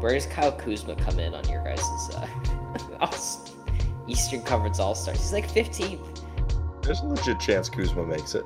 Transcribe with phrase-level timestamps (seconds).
[0.00, 1.80] where does Kyle Kuzma come in on your guys'
[3.00, 3.10] uh,
[4.06, 5.18] Eastern Conference All Stars?
[5.18, 6.22] He's like 15th.
[6.82, 8.44] There's a legit chance Kuzma makes it.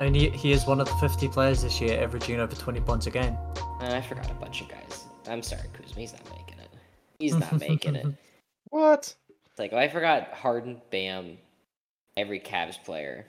[0.00, 3.06] And he, he is one of the 50 players this year, averaging over 20 points
[3.06, 3.36] a game.
[3.56, 5.04] Uh, I forgot a bunch of guys.
[5.28, 6.00] I'm sorry, Kuzma.
[6.00, 6.68] He's not making it.
[7.18, 8.06] He's not making it.
[8.70, 9.14] What?
[9.50, 11.36] It's like, oh, I forgot Harden, Bam,
[12.16, 13.26] every Cavs player.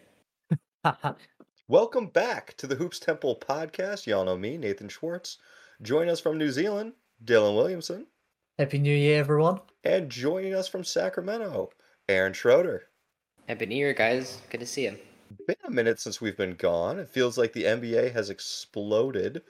[1.68, 4.05] Welcome back to the Hoops Temple podcast.
[4.05, 5.38] Y'all know me, Nathan Schwartz.
[5.81, 8.07] Join us from New Zealand, Dylan Williamson.
[8.57, 9.62] Happy New Year, everyone.
[9.84, 11.71] And joining us from Sacramento,
[12.09, 12.88] Aaron Schroeder.
[13.48, 14.41] Happy New Year, guys.
[14.49, 14.98] Good to see you.
[15.45, 16.99] Been a minute since we've been gone.
[16.99, 19.41] It feels like the NBA has exploded.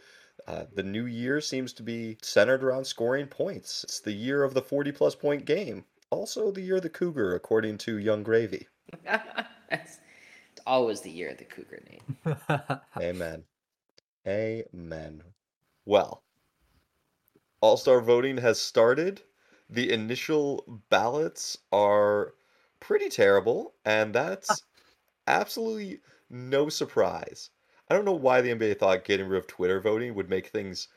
[0.48, 3.84] Uh, the new year seems to be centered around scoring points.
[3.84, 5.86] It's the year of the 40 plus point game.
[6.10, 8.68] Also, the year of the Cougar, according to Yung Gravy.
[9.72, 10.00] it's
[10.66, 12.82] always the year of the Cougar, Nate.
[13.02, 13.44] Amen.
[14.28, 15.24] Amen.
[15.86, 16.24] Well,
[17.62, 19.22] All Star voting has started.
[19.70, 22.34] The initial ballots are
[22.80, 24.64] pretty terrible, and that's
[25.28, 27.52] absolutely no surprise.
[27.90, 30.90] I don't know why the NBA thought getting rid of Twitter voting would make things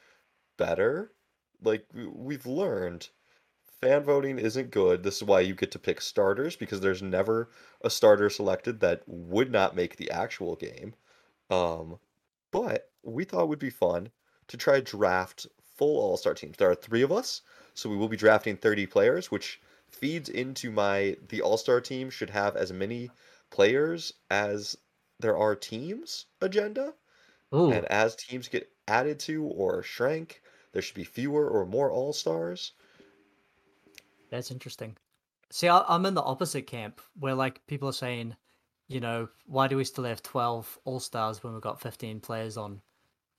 [0.56, 1.14] better.
[1.62, 3.10] Like, we've learned
[3.80, 5.02] fan voting isn't good.
[5.02, 7.50] This is why you get to pick starters because there's never
[7.82, 10.94] a starter selected that would not make the actual game.
[11.50, 12.00] Um,
[12.52, 14.12] but we thought it would be fun
[14.48, 15.46] to try draft
[15.80, 16.58] full All Star teams.
[16.58, 17.42] There are three of us,
[17.74, 22.10] so we will be drafting 30 players, which feeds into my the All Star team
[22.10, 23.10] should have as many
[23.50, 24.76] players as
[25.18, 26.96] there are teams agenda.
[27.54, 30.42] Ooh, And as teams get added to or shrank,
[30.72, 32.74] there should be fewer or more All Stars.
[34.30, 34.96] that's interesting.
[35.50, 38.36] See, I'm in the opposite camp where like people are saying,
[38.88, 42.56] you know, why do we still have 12 All Stars when we've got 15 players
[42.56, 42.82] on,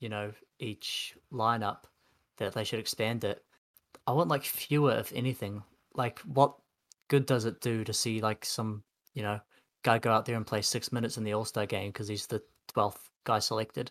[0.00, 1.84] you know, each lineup?
[2.38, 3.44] That they should expand it.
[4.06, 5.62] I want like fewer, if anything.
[5.94, 6.54] Like, what
[7.08, 8.82] good does it do to see like some,
[9.14, 9.40] you know,
[9.82, 12.26] guy go out there and play six minutes in the All Star game because he's
[12.26, 12.42] the
[12.74, 13.90] 12th guy selected?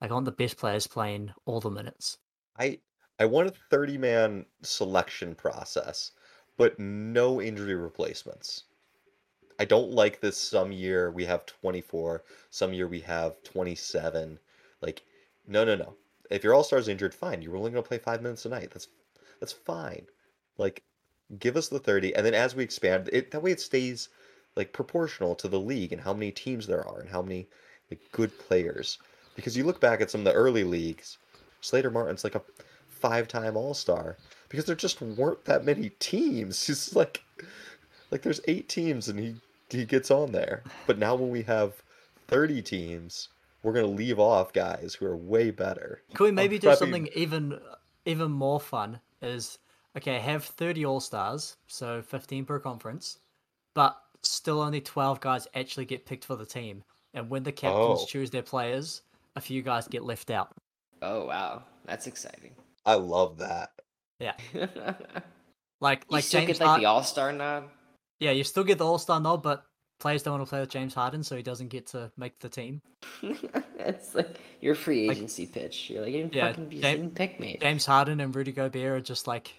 [0.00, 2.18] Like, I want the best players playing all the minutes.
[2.58, 2.80] I
[3.18, 6.12] I want a 30 man selection process,
[6.56, 8.64] but no injury replacements.
[9.58, 14.38] I don't like this some year we have 24, some year we have 27.
[14.82, 15.02] Like,
[15.46, 15.96] no, no, no.
[16.30, 17.42] If your all-star's injured, fine.
[17.42, 18.70] You're only going to play 5 minutes a night.
[18.72, 18.88] That's
[19.40, 20.06] that's fine.
[20.58, 20.82] Like
[21.38, 24.08] give us the 30 and then as we expand it that way it stays
[24.54, 27.48] like proportional to the league and how many teams there are and how many
[27.90, 28.98] like good players.
[29.34, 31.18] Because you look back at some of the early leagues,
[31.60, 32.42] Slater Martin's like a
[32.88, 34.16] five-time All-Star
[34.48, 36.64] because there just weren't that many teams.
[36.66, 37.22] He's like
[38.10, 39.34] like there's 8 teams and he
[39.68, 40.62] he gets on there.
[40.86, 41.82] But now when we have
[42.28, 43.28] 30 teams,
[43.66, 46.02] we're going to leave off guys who are way better.
[46.14, 47.58] Could we maybe do prepping- something even
[48.04, 49.00] even more fun?
[49.20, 49.58] Is
[49.96, 53.18] okay, have thirty All Stars, so fifteen per conference,
[53.74, 56.84] but still only twelve guys actually get picked for the team.
[57.12, 58.06] And when the captains Oh.
[58.06, 59.02] choose their players,
[59.34, 60.54] a few guys get left out.
[61.02, 61.62] Oh, wow.
[61.86, 62.54] That's exciting.
[62.84, 63.70] I love that.
[64.20, 64.68] Yeah, you
[65.80, 67.64] like like still James get like Hard- the All Star nod?
[68.20, 69.64] Yeah, you still get the All Star nod, but
[69.98, 72.48] players don't want to play with James Harden, so he doesn't get to make the
[72.48, 72.80] team.
[73.78, 75.90] it's like your free Like- agency pitch.
[75.90, 77.58] You're like, you didn't Yeah, fucking you Jam- pick me.
[77.60, 79.54] James Harden and Rudy Gobert are just like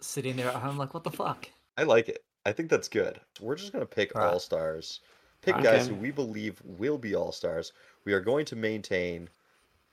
[0.00, 1.48] sitting there at home, like, what the fuck?
[1.76, 2.22] I like it.
[2.46, 3.20] I think that's good.
[3.40, 4.32] We're just gonna pick Alright.
[4.32, 5.00] all stars.
[5.42, 7.72] Pick guys who we believe will be all stars.
[8.04, 9.28] We are going to maintain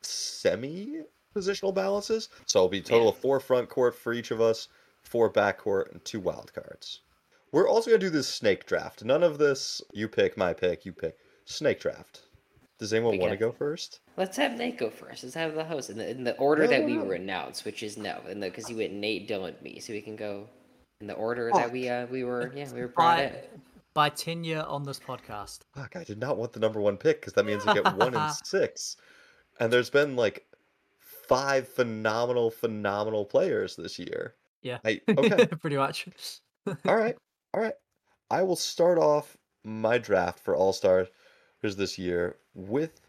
[0.01, 1.01] semi
[1.35, 2.29] positional balances.
[2.45, 4.67] So it'll be a total of four front court for each of us,
[5.03, 7.01] four back court, and two wild cards.
[7.51, 9.03] We're also gonna do this snake draft.
[9.03, 11.17] None of this you pick, my pick, you pick.
[11.45, 12.23] Snake draft.
[12.79, 14.01] Does anyone We want to go first?
[14.17, 15.23] Let's have Nate go first.
[15.23, 17.05] Let's have the host in the, in the order No, that no, we no.
[17.05, 20.15] were announced, which is no, and because you went Nate, Dylan, me, so we can
[20.15, 20.47] go
[21.01, 23.31] in the order that we uh we were yeah we were brought in.
[23.31, 23.39] By,
[23.93, 25.61] by tenure on this podcast.
[25.75, 28.13] Fuck, I did not want the number one pick because that means I get one
[28.13, 28.97] and six.
[29.59, 30.45] And there's been like
[30.99, 34.35] five phenomenal, phenomenal players this year.
[34.61, 34.77] Yeah.
[34.85, 35.47] I, okay.
[35.61, 36.07] Pretty much.
[36.85, 37.17] all right.
[37.57, 37.73] All right.
[38.29, 41.07] I will start off my draft for All Stars
[41.63, 43.01] this year with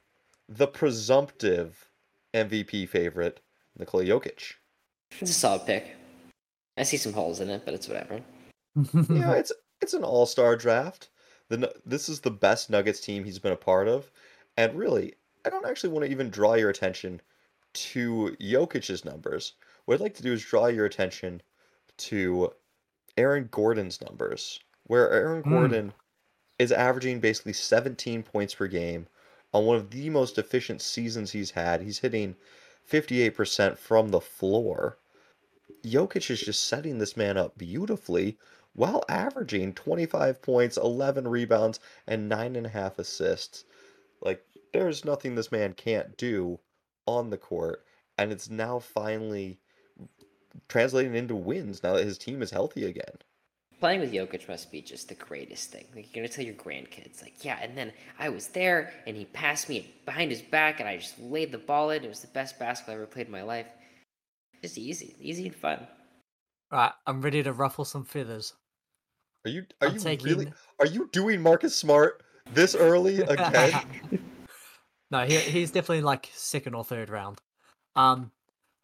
[0.49, 1.91] the presumptive
[2.33, 3.41] MVP favorite,
[3.79, 4.55] Nikola Jokic.
[5.21, 5.95] It's a solid pick.
[6.79, 8.23] I see some holes in it, but it's whatever.
[8.75, 9.53] you know, it's
[9.83, 11.11] it's an all-star draft.
[11.51, 14.11] The this is the best Nuggets team he's been a part of,
[14.57, 15.13] and really,
[15.45, 17.21] I don't actually want to even draw your attention
[17.75, 19.53] to Jokic's numbers.
[19.85, 21.43] What I'd like to do is draw your attention
[21.99, 22.55] to
[23.19, 25.51] Aaron Gordon's numbers, where Aaron Hmm.
[25.51, 25.95] Gordon
[26.59, 29.09] is averaging basically 17 points per game
[29.53, 31.83] on one of the most efficient seasons he's had.
[31.83, 32.37] He's hitting
[32.89, 34.99] 58% from the floor.
[35.85, 38.39] Jokic is just setting this man up beautifully
[38.75, 43.65] while averaging 25 points, 11 rebounds, and nine and a half assists.
[44.21, 46.61] Like, there's nothing this man can't do
[47.07, 47.85] on the court,
[48.17, 49.61] and it's now finally
[50.69, 53.17] translating into wins now that his team is healthy again.
[53.81, 55.87] Playing with Jokic must be just the greatest thing.
[55.95, 59.25] Like you're gonna tell your grandkids, like, yeah, and then I was there and he
[59.27, 62.05] passed me behind his back and I just laid the ball in.
[62.05, 63.67] It was the best basketball I ever played in my life.
[64.63, 65.87] Just easy, easy and fun.
[66.73, 68.55] Right, I'm ready to ruffle some feathers.
[69.47, 70.27] Are you are I'm you taking.
[70.27, 72.23] really are you doing Marcus Smart
[72.53, 73.73] this early again?
[75.11, 77.41] no, he, he's definitely like second or third round.
[77.95, 78.33] Um,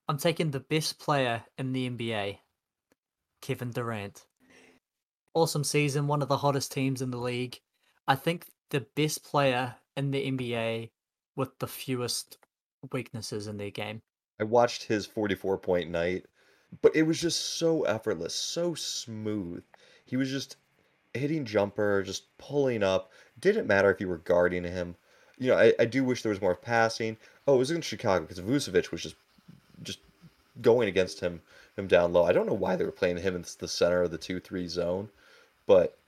[0.06, 2.39] I'm taking the best player in the NBA,
[3.41, 4.27] Kevin Durant.
[5.33, 7.59] Awesome season, one of the hottest teams in the league.
[8.06, 10.91] I think the best player in the NBA
[11.37, 12.37] with the fewest
[12.93, 14.03] weaknesses in their game.
[14.39, 16.27] I watched his 44 point night,
[16.83, 19.65] but it was just so effortless, so smooth.
[20.05, 20.56] He was just
[21.15, 23.11] hitting jumper, just pulling up.
[23.41, 24.97] Didn't matter if you were guarding him.
[25.39, 27.17] You know, I, I do wish there was more passing.
[27.47, 29.24] Oh, it was in Chicago because Vucevic was just just
[30.61, 31.41] going against him
[31.77, 32.25] him down low.
[32.25, 34.69] I don't know why they were playing him in the center of the two three
[34.69, 35.09] zone,
[35.67, 35.99] but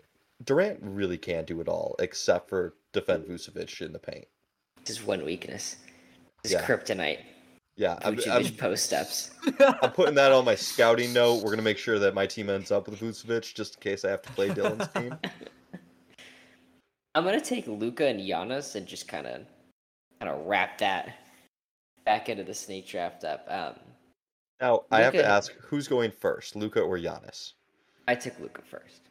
[0.44, 4.26] Durant really can't do it all except for defend Vucevic in the paint.
[4.84, 5.76] Just one weakness.
[6.42, 6.62] His Yeah.
[6.66, 7.20] kryptonite.
[7.76, 9.30] Yeah, I'm, Vucevic I'm, post ups.
[9.60, 11.42] I'm putting that on my scouting note.
[11.42, 14.10] We're gonna make sure that my team ends up with Vucevic just in case I
[14.10, 15.14] have to play Dylan's team.
[17.14, 19.42] I'm gonna take Luka and Giannis and just kind of,
[20.20, 21.16] kind of wrap that
[22.04, 23.46] back into the snake draft up.
[23.50, 23.74] Um,
[24.60, 27.52] Now I have to Luka- ask who's going first, Luka or Giannis?
[28.08, 29.02] I took Luka first.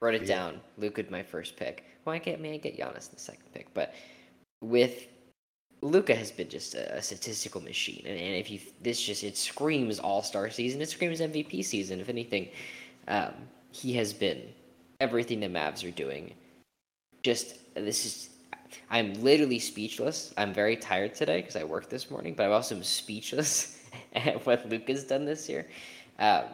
[0.00, 0.28] Wrote it Yeah.
[0.28, 0.60] down.
[0.76, 1.84] Luka my first pick.
[2.04, 3.94] Well, I get may I get Giannis in the second pick, but
[4.60, 5.06] with
[5.80, 9.36] Luka has been just a, a statistical machine, and, and if you this just it
[9.36, 12.00] screams All Star season, it screams MVP season.
[12.00, 12.48] If anything,
[13.06, 13.34] um,
[13.70, 14.42] he has been
[15.00, 16.34] everything the Mavs are doing.
[17.22, 18.30] Just this is.
[18.90, 20.34] I'm literally speechless.
[20.36, 23.77] I'm very tired today because I worked this morning, but I'm also speechless at
[24.44, 25.66] what Luka's done this year.
[26.18, 26.44] Um,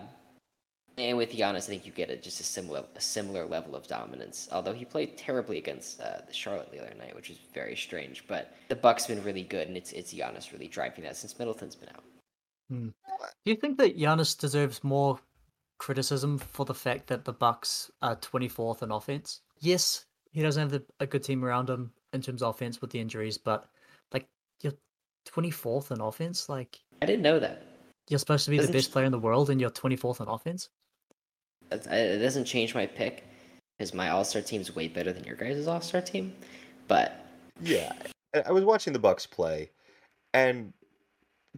[0.97, 3.87] and with Giannis, I think you get a, just a similar a similar level of
[3.89, 4.49] dominance.
[4.53, 8.25] Although he played terribly against uh, the Charlotte the other night, which is very strange.
[8.29, 11.75] But the Bucks been really good, and it's it's Giannis really driving that since Middleton's
[11.75, 12.05] been out.
[13.45, 15.19] Do you think that Giannis deserves more
[15.79, 19.41] criticism for the fact that the Bucks are 24th in offense?
[19.61, 22.91] Yes, he doesn't have the, a good team around him in terms of offense with
[22.91, 23.69] the injuries, but
[24.13, 24.27] like
[24.63, 24.73] you're
[25.29, 26.49] 24th in offense.
[26.49, 27.63] Like I didn't know that.
[28.09, 30.21] you're supposed to be the Doesn't best ch- player in the world, and you're 24th
[30.21, 30.69] on offense.
[31.71, 33.25] It doesn't change my pick
[33.79, 36.35] because my All Star team's way better than your guys' All Star team.
[36.89, 37.27] But
[37.61, 37.93] Yeah,
[38.35, 39.71] I I was watching the Bucks play,
[40.33, 40.73] and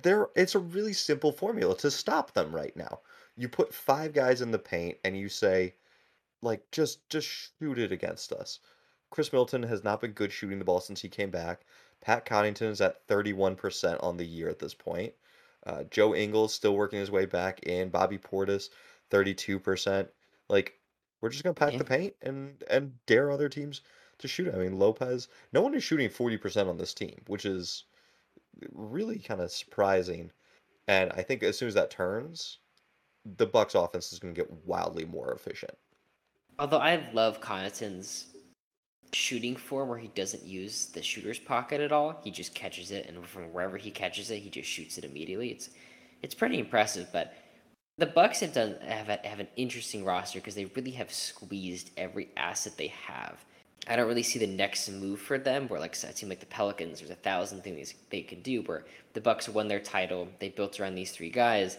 [0.03, 3.01] there it's a really simple formula to stop them right now.
[3.37, 5.75] You put five guys in the paint, and you say,
[6.43, 8.61] like, just just shoot it against us.
[9.11, 11.63] Khris Middleton has not been good shooting the ball since he came back.
[12.01, 15.13] Pat Connaughton is at 31% on the year at this point.
[15.67, 17.89] Uh, Joe Ingles still working his way back in.
[17.91, 18.71] Bobby Portis,
[19.11, 20.09] 32%.
[20.49, 20.79] Like,
[21.21, 21.79] we're just gonna pack Yeah.
[21.79, 23.83] the paint and and dare other teams
[24.19, 24.55] to shoot.
[24.55, 27.85] I mean, Lopez, no one is shooting 40% on this team, which is
[28.73, 30.31] really kind of surprising.
[30.89, 32.59] And I think as soon as that turns,
[33.25, 35.77] the Bucks offense is going to get wildly more efficient.
[36.59, 38.27] although I love Connaughton's
[39.13, 43.07] shooting form where he doesn't use the shooter's pocket at all, he just catches it,
[43.07, 45.51] and from wherever he catches it, he just shoots it immediately.
[45.51, 45.71] It's
[46.23, 47.09] it's pretty impressive.
[47.13, 47.35] But
[47.99, 51.91] the Bucks have done have a, have an interesting roster because they really have squeezed
[51.97, 53.45] every asset they have.
[53.89, 55.69] I don't really see the next move for them.
[55.69, 58.63] Where like a team like the Pelicans, there's a thousand things they can do.
[58.63, 58.85] Where
[59.15, 61.79] the Bucks won their title, they built around these three guys,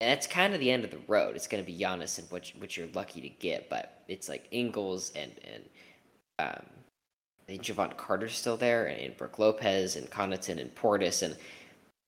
[0.00, 1.36] and that's kind of the end of the road.
[1.36, 4.48] It's going to be Giannis and which which you're lucky to get, but it's like
[4.50, 5.62] Ingles and and
[6.38, 6.62] um,
[7.44, 11.36] I think Jevon Carter's still there, and, Brook Lopez and Connaughton and Portis, and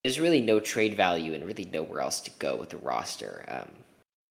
[0.03, 3.45] there's really no trade value and really nowhere else to go with the roster.
[3.49, 3.69] Um,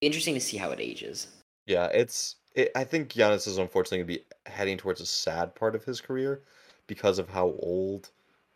[0.00, 1.28] interesting to see how it ages.
[1.66, 2.36] Yeah, it's.
[2.54, 5.84] It, I think Giannis is unfortunately going to be heading towards a sad part of
[5.84, 6.42] his career
[6.86, 8.10] because of how old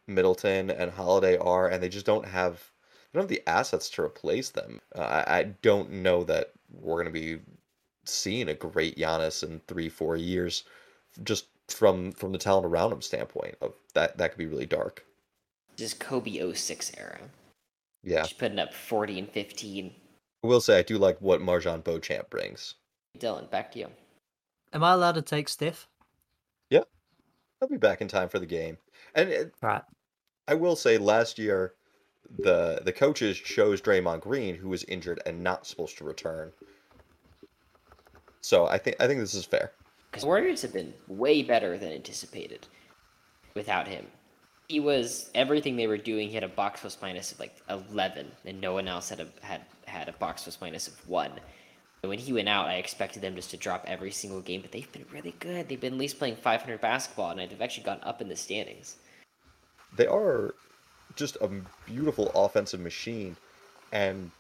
[0.06, 2.70] Middleton and Holiday are, and they just don't have
[3.12, 4.80] they don't have the assets to replace them.
[4.94, 7.40] Uh, I, I don't know that we're going to be
[8.04, 10.64] seeing a great Giannis in three, four years,
[11.23, 13.57] just from from the talent around him standpoint.
[13.61, 15.05] Of that, that could be really dark.
[15.76, 17.19] Just Kobe 06 era.
[18.02, 19.93] Yeah, Just putting up 40 and 15.
[20.43, 22.75] I will say I do like what MarJon Beauchamp brings.
[23.19, 23.88] Dylan, back to you.
[24.73, 25.87] Am I allowed to take Steph?
[27.62, 28.79] I'll be back in time for the game,
[29.14, 29.83] and it, Right.
[30.49, 31.75] I will say last year
[32.38, 36.52] the the coaches chose Draymond Green, who was injured and not supposed to return.
[38.40, 39.73] So I think I think this is fair.
[40.11, 42.67] Because Warriors have been way better than anticipated
[43.55, 44.07] without him.
[44.69, 46.29] He was everything they were doing.
[46.29, 49.29] He had a box plus minus of like eleven, and no one else had a
[49.40, 51.33] had had a box plus minus of one.
[52.02, 54.73] And when he went out, I expected them just to drop every single game, but
[54.73, 55.69] they've been really good.
[55.69, 58.97] They've been at least playing 500 basketball, and they've actually gone up in the standings.
[59.97, 60.55] They are
[61.17, 61.50] just a
[61.85, 63.37] beautiful offensive machine,
[63.93, 64.31] and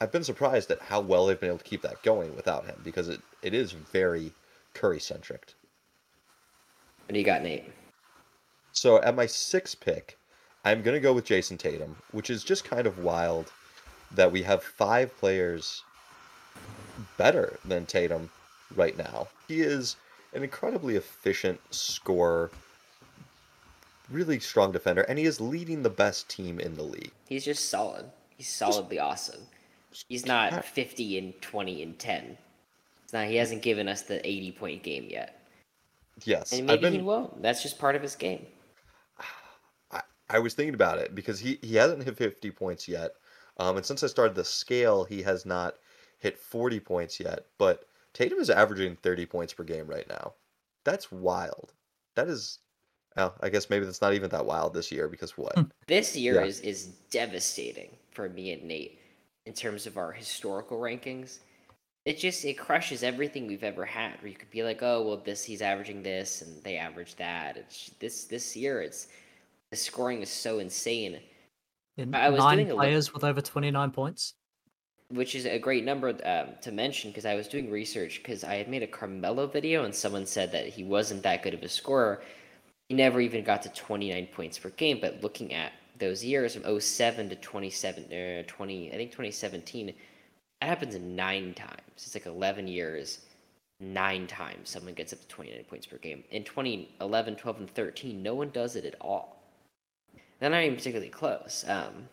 [0.00, 2.78] I've been surprised at how well they've been able to keep that going without him
[2.84, 4.32] because it, it is very
[4.74, 5.54] Curry centric.
[7.06, 7.64] What do you got, Nate?
[8.72, 10.16] So at my sixth pick,
[10.64, 13.52] I'm gonna go with Jayson Tatum, which is just kind of wild
[14.12, 15.82] that we have five players
[17.16, 18.30] better than Tatum
[18.74, 19.28] right now.
[19.48, 19.96] He is
[20.32, 22.50] an incredibly efficient scorer,
[24.10, 27.12] really strong defender, and he is leading the best team in the league.
[27.28, 28.10] He's just solid.
[28.36, 29.40] He's solidly awesome.
[30.08, 32.38] He's not 50 and 20 and 10.
[33.10, 33.26] It's not.
[33.26, 35.42] He hasn't given us the 80 point game yet,
[36.22, 37.42] Yes, and I've maybe he won't.
[37.42, 38.46] That's just part of his game.
[39.90, 43.10] I, I was thinking about it because he, he hasn't hit 50 points yet.
[43.56, 45.74] Um, and since I started the scale, he has not
[46.20, 47.46] hit 40 points yet.
[47.58, 47.82] But
[48.14, 50.34] Tatum is averaging 30 points per game right now.
[50.84, 51.72] That's wild.
[52.14, 52.60] That is,
[53.16, 55.56] well, I guess maybe that's not even that wild this year because what?
[55.88, 56.46] This year Yeah.
[56.46, 59.00] is is devastating for me and Nate
[59.46, 61.40] in terms of our historical rankings.
[62.06, 64.20] It just it crushes everything we've ever had.
[64.22, 67.56] Where you could be like, oh well, this he's averaging this and they average that.
[67.58, 68.80] It's this this year.
[68.80, 69.08] It's
[69.70, 71.20] the scoring is so insane,
[71.96, 74.34] In I was nine doing a look- players with over 29 points.
[75.10, 78.54] which is a great number um, to mention because I was doing research because I
[78.56, 81.68] had made a Carmelo video and someone said that he wasn't that good of a
[81.68, 82.22] scorer.
[82.88, 84.98] He never even got to 29 points per game.
[85.00, 89.94] But looking at those years from 07 to 27, uh, 20, I think 2017,
[90.60, 91.80] that happens nine times.
[91.96, 93.20] It's like 11 years,
[93.80, 96.22] nine times someone gets up to 29 points per game.
[96.30, 99.42] In 2011, 12, and 13, no one does it at all.
[100.38, 101.64] They're not even particularly close.
[101.68, 102.08] Um,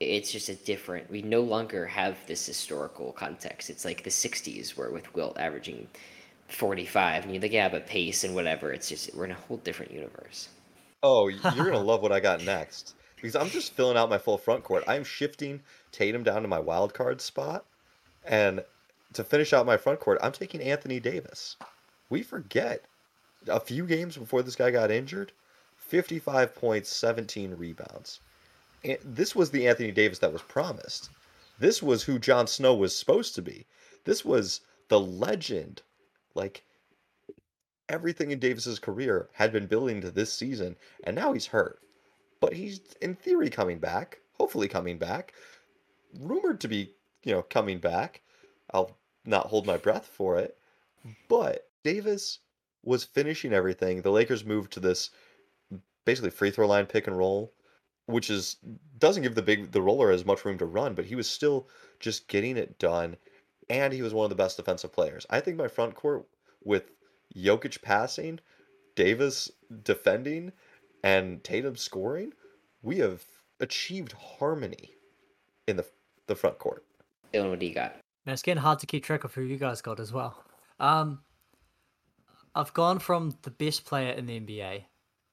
[0.00, 1.10] it's just a different.
[1.10, 3.68] We no longer have this historical context.
[3.70, 5.88] It's like the '60s, where with Wilt averaging
[6.48, 8.72] 45, and you're like, yeah, but pace and whatever.
[8.72, 10.48] It's just we're in a whole different universe.
[11.02, 12.94] Oh, you're going to love what I got next.
[13.16, 14.84] Because I'm just filling out my full front court.
[14.86, 15.60] I'm shifting
[15.92, 17.64] Tatum down to my wild card spot.
[18.24, 18.64] And
[19.14, 21.56] to finish out my front court, I'm taking Anthony Davis.
[22.10, 22.84] We forget
[23.46, 25.32] a few games before this guy got injured
[25.78, 28.20] 55 points, 17 rebounds.
[28.84, 31.10] And this was the Anthony Davis that was promised.
[31.58, 33.66] This was who Jon Snow was supposed to be.
[34.04, 35.82] This was the legend.
[36.34, 36.62] Like,
[37.88, 41.80] everything in Davis's career had been building to this season, and now he's hurt.
[42.40, 45.32] But he's in theory coming back, hopefully coming back,
[46.18, 48.22] rumored to be, you know, coming back.
[48.72, 50.56] I'll not hold my breath for it.
[51.28, 52.40] But Davis
[52.84, 54.02] was finishing everything.
[54.02, 55.10] The Lakers moved to this
[56.04, 57.52] basically free throw line pick and roll,
[58.06, 58.56] which is
[58.98, 61.68] doesn't give the big the roller as much room to run, but he was still
[62.00, 63.16] just getting it done.
[63.70, 65.26] And he was one of the best defensive players.
[65.28, 66.26] I think my front court
[66.64, 66.90] with
[67.36, 68.40] Jokic passing,
[68.94, 69.50] Davis
[69.82, 70.52] defending,
[71.04, 72.32] and Tatum scoring,
[72.82, 73.24] we have
[73.60, 74.94] achieved harmony
[75.66, 75.86] in the
[76.28, 76.84] the front court.
[77.32, 77.96] Dylan, what do you got?
[78.24, 80.44] Man, it's getting hard to keep track of who you guys got as well.
[80.78, 81.20] Um,
[82.54, 84.84] I've gone from the best player in the NBA.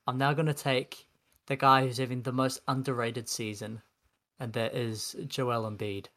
[0.08, 1.08] I'm now going to take
[1.48, 3.82] the guy who's having the most underrated season,
[4.40, 6.08] and that is Joel Embiid.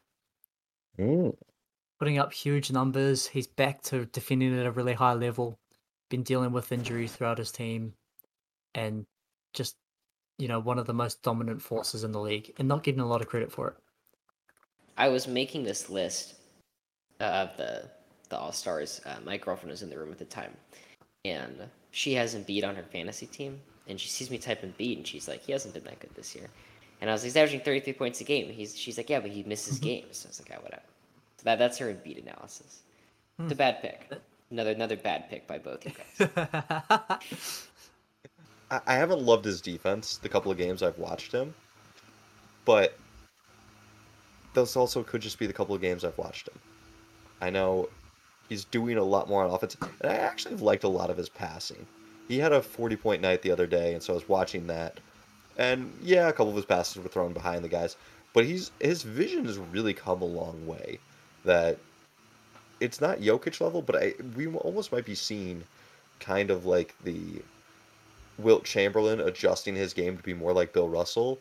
[1.99, 3.27] Putting up huge numbers.
[3.27, 5.59] He's back to defending at a really high level.
[6.09, 7.93] Been dealing with injuries throughout his team,
[8.73, 9.05] and
[9.53, 9.75] just
[10.37, 13.07] you know one of the most dominant forces in the league, and not getting a
[13.07, 13.75] lot of credit for it.
[14.99, 16.35] I was making this list
[17.21, 17.89] uh, of the
[18.27, 19.01] the All Stars.
[19.05, 20.51] Uh, my girlfriend was in the room at the time,
[21.25, 21.55] and
[21.91, 25.27] she has Embiid on her fantasy team, and she sees me type Embiid, and she's
[25.27, 26.49] like, "He hasn't been that good this year."
[26.99, 29.31] And I was like, "He's averaging 33 points a game." He's she's like, "Yeah, but
[29.31, 30.83] he misses games." So I was like, "Ah, whatever."
[31.37, 32.81] So that that's her Embiid analysis.
[33.41, 34.11] It's a bad pick.
[34.51, 36.29] Another another bad pick by both you guys.
[38.69, 41.53] I, I haven't loved his defense the couple of games I've watched him,
[42.65, 42.98] but
[44.53, 46.59] those also could just be the couple of games I've watched him.
[47.41, 47.89] I know
[48.49, 51.29] he's doing a lot more on offense, and I actually liked a lot of his
[51.29, 51.85] passing.
[52.27, 54.99] He had a 40 point night the other day, and so I was watching that.
[55.57, 57.95] And yeah, a couple of his passes were thrown behind the guys,
[58.33, 60.99] but he's his vision has really come a long way.
[61.45, 61.77] That
[62.79, 65.63] it's not Jokic level, but I we almost might be seeing
[66.19, 67.41] kind of like the
[68.37, 71.39] Wilt Chamberlain adjusting his game to be more like Bill Russell,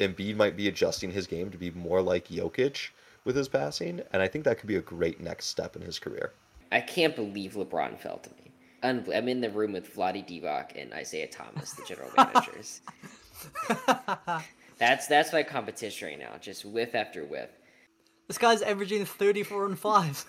[0.00, 2.90] Embiid might be adjusting his game to be more like Jokic
[3.24, 5.98] with his passing, and I think that could be a great next step in his
[5.98, 6.32] career.
[6.72, 8.50] I can't believe LeBron fell to me.
[8.82, 12.80] I'm in the room with Vlade Divac and Isiah Thomas, the general managers.
[14.78, 17.50] that's that's my competition right now, just whiff after whiff.
[18.26, 20.26] this guy's averaging 34 and 5.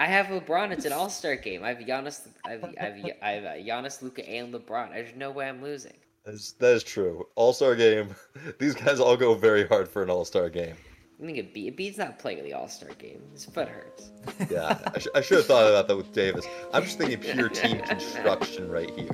[0.00, 0.72] I have LeBron.
[0.72, 1.62] It's an All Star game.
[1.62, 2.26] I have Giannis.
[2.44, 4.90] I have, I have, I have uh, Giannis, Luka, and LeBron.
[4.92, 5.92] There's no way I'm losing.
[6.24, 7.26] That is, that is true.
[7.34, 8.14] All Star game.
[8.58, 10.76] These guys all go very hard for an All Star game.
[11.22, 13.22] I think Embiid, Embiid's not playing the All Star game.
[13.32, 14.10] His foot hurts.
[14.50, 16.46] Yeah, I, sh- I should have thought about that with Davis.
[16.72, 19.08] I'm just thinking pure team construction right here.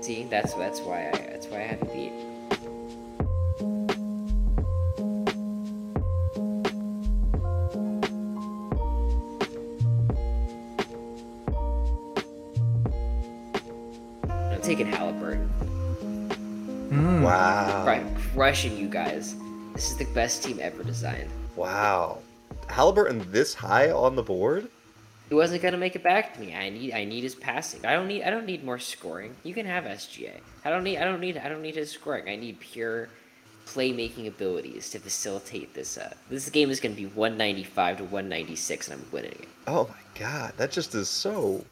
[0.00, 2.32] See, that's that's why I that's why I have Embiid.
[14.30, 15.45] I'm taking Halliburton.
[16.96, 17.22] Mm.
[17.22, 17.84] Wow.
[17.86, 19.36] Right, crushing you guys.
[19.74, 21.28] This is the best team ever designed.
[21.54, 22.20] Wow.
[22.68, 24.68] Halliburton this high on the board?
[25.28, 26.54] He wasn't gonna make it back to me.
[26.54, 27.84] I need I need his passing.
[27.84, 29.36] I don't need I don't need more scoring.
[29.42, 30.40] You can have SGA.
[30.64, 32.28] I don't need I don't need I don't need his scoring.
[32.28, 33.08] I need pure
[33.66, 35.98] playmaking abilities to facilitate this.
[35.98, 39.48] Uh, this game is gonna be 195 to 196, and I'm winning it.
[39.66, 41.62] Oh my god, that just is so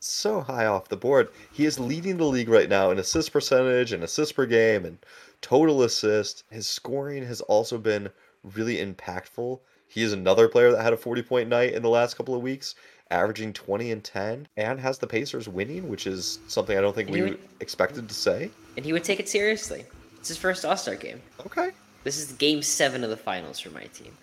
[0.00, 1.28] so high off the board.
[1.52, 4.98] He is leading the league right now in assist percentage and assists per game and
[5.40, 6.44] total assist.
[6.50, 8.10] His scoring has also been
[8.42, 9.60] really impactful.
[9.88, 12.42] He is another player that had a 40 point night in the last couple of
[12.42, 12.74] weeks,
[13.10, 17.08] averaging 20 and 10, and has the Pacers winning, which is something I don't think
[17.08, 18.50] And we would- expected to say.
[18.76, 19.84] And he would take it seriously.
[20.18, 21.20] It's his first All Star game.
[21.46, 21.70] Okay.
[22.04, 24.16] This is game seven of the finals for my team.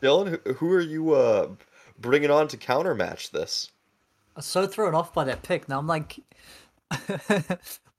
[0.00, 1.48] Dylan, who, who are you uh,
[1.98, 3.70] bringing on to countermatch this?
[4.36, 5.68] I'm so thrown off by that pick.
[5.68, 6.20] Now I'm like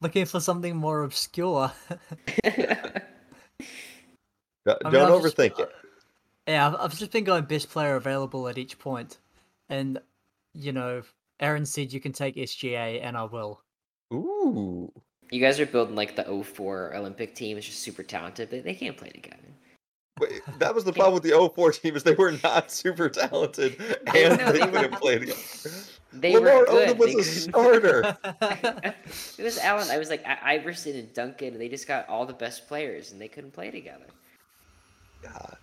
[0.02, 1.72] looking for something more obscure.
[4.66, 5.70] Don't I mean, I've just- overthink it.
[5.70, 5.72] Uh,
[6.48, 9.18] yeah, I've, I've just been going best player available at each point,
[9.70, 10.00] and
[10.54, 11.02] you know,
[11.40, 13.62] Aaron said you can take SGA, and I will.
[14.14, 14.92] Ooh.
[15.30, 17.58] You guys are building like the 04 Olympic team.
[17.58, 19.36] It's just super talented, but they can't play together.
[20.20, 23.76] Wait, that was the problem with the 04 team is they were not super talented
[24.16, 25.40] and they they couldn't play together.
[26.14, 26.90] They Lamar were good.
[26.90, 28.18] Odom was They a starter.
[29.38, 29.90] it was Allen.
[29.92, 31.50] I was like I- Iverson and Duncan.
[31.50, 34.06] and They just got all the best players, and they couldn't play together.
[35.22, 35.58] God,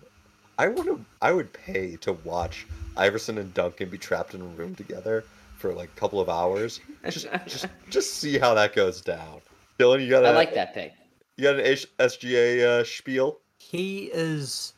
[0.57, 0.99] I would have.
[1.21, 5.23] I would pay to watch Iverson and Duncan be trapped in a room together
[5.57, 6.79] for like a couple of hours.
[7.09, 9.41] Just, just, just see how that goes down.
[9.79, 10.93] Dylan, you got a, I like that pick.
[11.37, 13.39] you got an H- SGA uh, spiel.
[13.57, 14.73] he is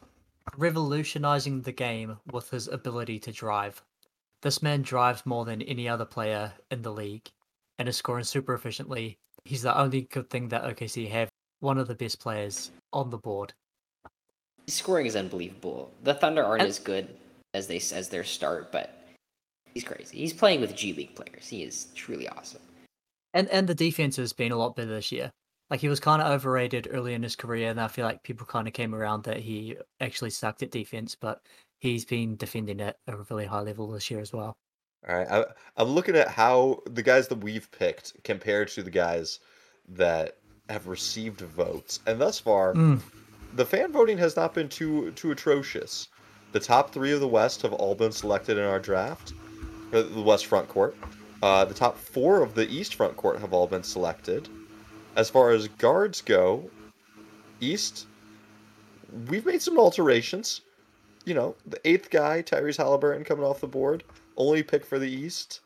[0.57, 3.81] revolutionizing the game with his ability to drive.
[4.47, 7.29] This man drives more than any other player in the league
[7.79, 9.17] and is scoring super efficiently.
[9.43, 11.27] He's the only good thing that OKC have.
[11.59, 13.53] One of the best players on the board.
[14.65, 15.91] His scoring is unbelievable.
[16.03, 17.13] The Thunder aren't And- as good
[17.53, 18.97] as they as their start, but
[19.73, 20.19] he's crazy.
[20.19, 21.49] He's playing with G League players.
[21.49, 22.61] He is truly awesome.
[23.33, 25.29] And and the defense has been a lot better this year.
[25.69, 28.45] Like he was kind of overrated early in his career, and I feel like people
[28.45, 31.41] kind of came around that he actually sucked at defense, but
[31.79, 34.57] he's been defending at a really high level this year as well.
[35.07, 35.45] All right, I,
[35.77, 39.39] I'm looking at how the guys that we've picked compared to the guys
[39.89, 40.37] that
[40.69, 43.01] have received votes, and thus far, Mm.
[43.55, 46.07] the fan voting has not been too too atrocious.
[46.51, 49.33] The top three of the West have all been selected in our draft,
[49.93, 50.95] uh, the West front court.
[51.43, 54.49] Uh, the top four of the East front court have all been selected.
[55.15, 56.69] As far as guards go,
[57.59, 58.07] East,
[59.29, 60.61] we've made some alterations.
[61.27, 64.05] You know, the eighth guy, Tyrese Halliburton, coming off the board,
[64.37, 65.59] only pick for the East.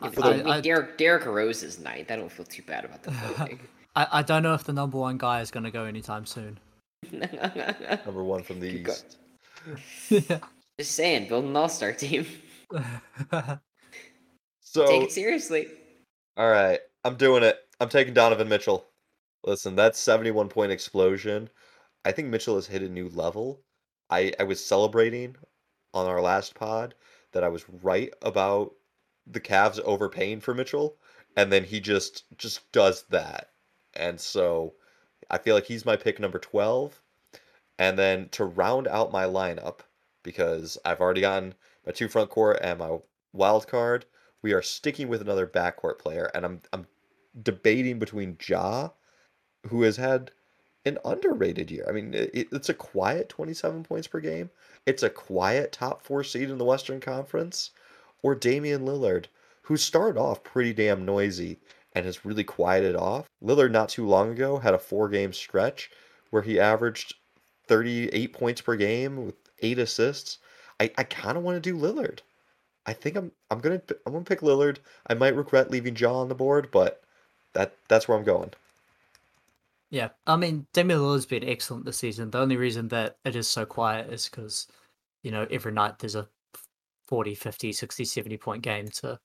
[0.00, 2.08] I, For I the- mean, Derrick Derrick Rose is ninth.
[2.12, 3.58] I don't feel too bad about the voting.
[3.96, 6.60] I, I don't know if the number one guy is going to go anytime soon.
[7.12, 8.92] Number one from the Keep go-
[10.10, 10.30] East.
[10.78, 12.24] Just saying, build an All Star team.
[14.60, 15.66] So Take it seriously.
[16.36, 17.56] All right, I'm doing it.
[17.80, 18.86] I'm taking Donovan Mitchell.
[19.44, 21.48] Listen, that 71 point explosion.
[22.04, 23.62] I think Mitchell has hit a new level.
[24.10, 25.36] I I was celebrating
[25.94, 26.94] on our last pod
[27.32, 28.74] that I was right about
[29.26, 30.96] the Cavs overpaying for Mitchell,
[31.36, 33.50] and then he just just does that.
[33.94, 34.74] And so
[35.30, 37.02] I feel like he's my pick number 12.
[37.78, 39.80] And then to round out my lineup,
[40.22, 42.98] because I've already gotten my two front court and my
[43.32, 44.06] wild card,
[44.42, 46.86] we are sticking with another backcourt player, and I'm I'm
[47.42, 48.90] debating between Ja,
[49.68, 50.30] who has had
[50.86, 51.84] an underrated year.
[51.88, 54.50] I mean, it, it's a quiet 27 points per game.
[54.86, 57.70] It's a quiet top four seed in the Western Conference,
[58.22, 59.26] or Damian Lillard,
[59.62, 61.58] who started off pretty damn noisy
[61.92, 63.28] and has really quieted off.
[63.42, 65.90] Lillard not too long ago had a four game stretch
[66.30, 67.14] where he averaged
[67.66, 70.38] 38 points per game with eight assists.
[70.78, 72.20] I, I kind of want to do Lillard.
[72.86, 74.78] I think I'm I'm gonna I'm gonna pick Lillard.
[75.08, 77.02] I might regret leaving Ja on the board, but
[77.54, 78.52] that that's where I'm going.
[79.90, 82.30] Yeah, I mean, Damian Lillard's been excellent this season.
[82.30, 84.66] The only reason that it is so quiet is because,
[85.22, 86.28] you know, every night there's a
[87.06, 89.18] 40, 50, 60, 70 point game to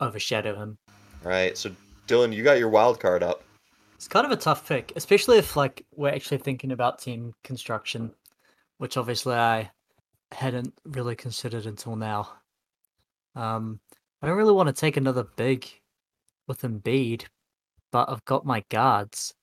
[0.00, 0.78] overshadow him.
[1.24, 1.70] All right, so
[2.08, 3.44] Dylan, you got your wild card up.
[3.94, 8.10] It's kind of a tough pick, especially if like we're actually thinking about team construction,
[8.78, 9.70] which obviously I
[10.32, 12.28] hadn't really considered until now.
[13.36, 13.78] Um,
[14.20, 15.68] I don't really want to take another big
[16.48, 17.26] with Embiid,
[17.92, 19.34] but I've got my guards.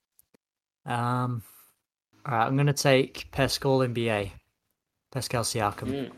[0.86, 1.42] Um,
[2.26, 4.32] all right, I'm gonna take Pascal NBA,
[5.12, 5.88] Pascal Siakam.
[5.88, 6.12] Mm,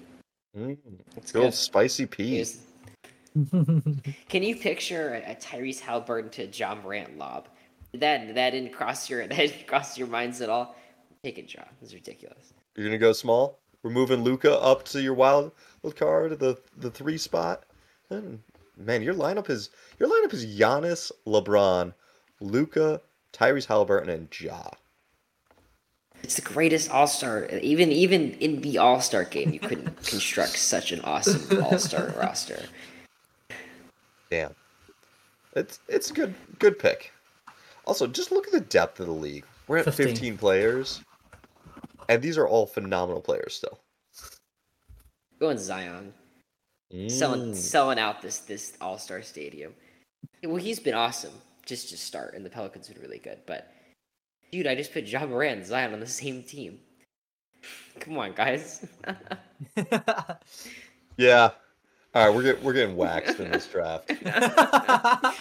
[0.58, 0.78] Mm,
[1.16, 1.58] it's good old good.
[1.58, 2.40] spicy pea.
[2.40, 2.60] Is-
[4.28, 7.48] Can you picture a, a Tyrese Halliburton to Ja Morant lob?
[7.94, 10.76] Did that that didn't cross your that didn't cross your minds at all?
[11.24, 11.66] Take it, John.
[11.82, 12.54] It's ridiculous.
[12.76, 13.60] You're gonna go small.
[13.84, 15.52] We're moving Luka up to your wild
[15.96, 17.64] card, the the three spot.
[18.10, 18.36] Hmm,
[18.78, 19.70] Man, your lineup is
[20.00, 21.94] your lineup is Giannis, LeBron,
[22.42, 23.00] Luka,
[23.34, 24.70] Tyrese Halliburton, and Ja.
[26.24, 27.46] It's the greatest All Star.
[27.48, 32.14] Even even in the All Star game, you couldn't construct such an awesome All Star
[32.18, 32.64] roster.
[34.30, 34.54] Damn,
[35.56, 37.12] it's it's a good good pick.
[37.86, 39.46] Also, just look at the depth of the league.
[39.68, 40.08] We're at 15.
[40.08, 41.02] 15 players,
[42.08, 43.80] and these are all phenomenal players still.
[45.40, 46.14] Going Zion,
[47.08, 47.56] selling Mm.
[47.56, 49.74] selling out this this All Star stadium.
[50.44, 51.34] Well, he's been awesome
[51.66, 53.40] just to start, and the Pelicans been really good.
[53.46, 53.72] But
[54.52, 56.80] dude, I just put Ja Morant and Zion on the same team.
[58.00, 58.86] Come on, guys.
[61.18, 61.52] Yeah.
[62.14, 64.12] All right, we're get, we're getting waxed in this draft.
[64.26, 65.34] I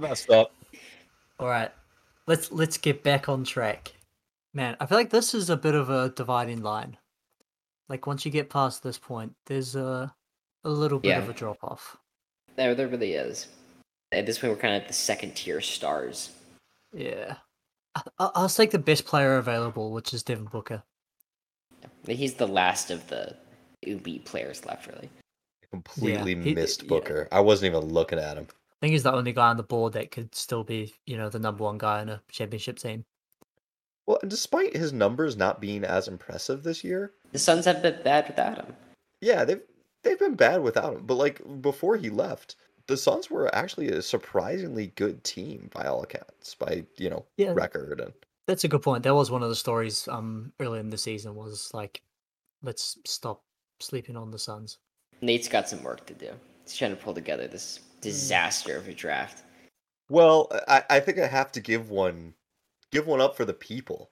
[0.00, 0.52] messed up.
[1.38, 1.70] All right,
[2.26, 3.92] let's let's get back on track.
[4.52, 6.98] Man, I feel like this is a bit of a dividing line.
[7.88, 10.12] Like once you get past this point, there's a
[10.64, 11.96] a little bit of a drop off.
[12.56, 13.48] there, there really is.
[14.12, 16.30] At this point, we're kind of at the second tier stars.
[16.92, 17.36] Yeah,
[17.94, 20.82] I, I- I'll take the best player available, which is Devin Booker.
[22.06, 23.34] He's the last of the
[23.82, 25.08] elite players left, really.
[25.70, 26.88] Completely he- missed yeah.
[26.88, 27.28] Booker.
[27.32, 28.46] I wasn't even looking at him.
[28.50, 31.28] I think he's the only guy on the board that could still be, you know,
[31.28, 33.04] the number one guy in a championship team.
[34.06, 38.02] Well, and despite his numbers not being as impressive this year, The Suns have been
[38.02, 38.74] bad without him.
[39.20, 39.62] yeah, they've
[40.02, 41.06] they've been bad without him.
[41.06, 46.02] But like before he left, the Suns were actually a surprisingly good team by all
[46.02, 47.52] accounts, by you know Yeah.
[47.54, 48.12] record and
[48.46, 49.04] That's a good point.
[49.04, 52.02] That was one of the stories um early in the season was like,
[52.62, 53.42] let's stop
[53.80, 54.78] sleeping on the Suns.
[55.20, 56.30] Nate's got some work to do.
[56.64, 59.44] He's trying to pull together this disaster of a draft.
[60.08, 62.34] Well, I, I think I have to give one
[62.90, 64.10] give one up for the people,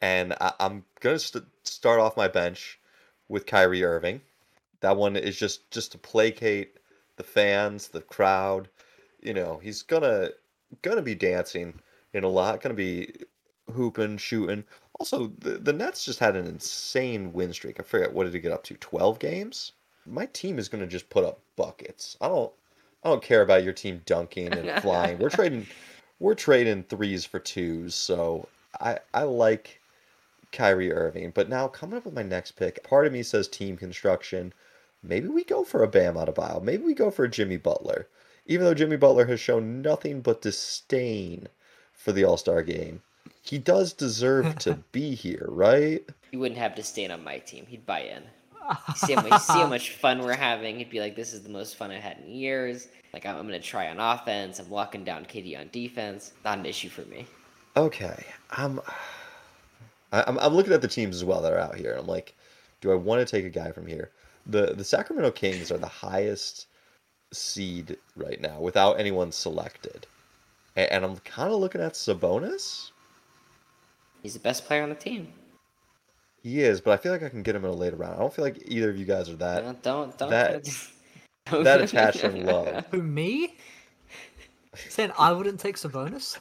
[0.00, 2.78] and I, I'm gonna st- start off my bench
[3.28, 4.22] with Kyrie Irving.
[4.80, 6.77] That one is just just to placate
[7.18, 8.70] the fans, the crowd.
[9.20, 10.30] You know, he's gonna
[10.82, 11.80] gonna be dancing
[12.14, 13.12] in a lot, gonna be
[13.72, 14.64] hooping, shooting.
[14.98, 17.78] Also, the the Nets just had an insane win streak.
[17.78, 18.74] I forget what did it get up to?
[18.74, 19.72] Twelve games.
[20.06, 22.16] My team is gonna just put up buckets.
[22.20, 22.52] I don't
[23.04, 25.18] I don't care about your team dunking and flying.
[25.18, 25.66] We're trading
[26.18, 28.48] we're trading threes for twos, so
[28.80, 29.80] I I like
[30.52, 31.32] Kyrie Irving.
[31.34, 34.52] But now coming up with my next pick, part of me says team construction.
[35.02, 36.62] Maybe we go for a Bam Adebayo.
[36.62, 38.08] Maybe we go for a Jimmy Butler.
[38.46, 41.48] Even though Jimmy Butler has shown nothing but disdain
[41.92, 43.02] for the All-Star game,
[43.42, 46.02] he does deserve to be here, right?
[46.30, 47.66] He wouldn't have to stay on my team.
[47.66, 48.22] He'd buy in.
[48.96, 50.76] See how, much, see how much fun we're having.
[50.76, 53.46] He'd be like, "This is the most fun I've had in years." Like I'm, I'm
[53.46, 54.58] gonna try on offense.
[54.58, 56.32] I'm locking down KD on defense.
[56.44, 57.24] Not an issue for me.
[57.78, 58.80] Okay, I'm,
[60.12, 61.92] I- I'm I'm looking at the teams as well that are out here.
[61.92, 62.34] and I'm like,
[62.82, 64.10] do I want to take a guy from here?
[64.48, 66.66] The the Sacramento Kings are the highest
[67.32, 70.06] seed right now without anyone selected,
[70.76, 72.90] and, and I'm kind of looking at Sabonis.
[74.22, 75.28] He's the best player on the team.
[76.42, 78.14] He is, but I feel like I can get him in a later round.
[78.14, 79.64] I don't feel like either of you guys are that.
[79.64, 80.30] Don't don't don't.
[80.30, 80.64] that-
[81.50, 82.84] don't- that attached in love.
[82.90, 83.56] Who me?
[84.88, 86.38] Saying I wouldn't take Sabonis?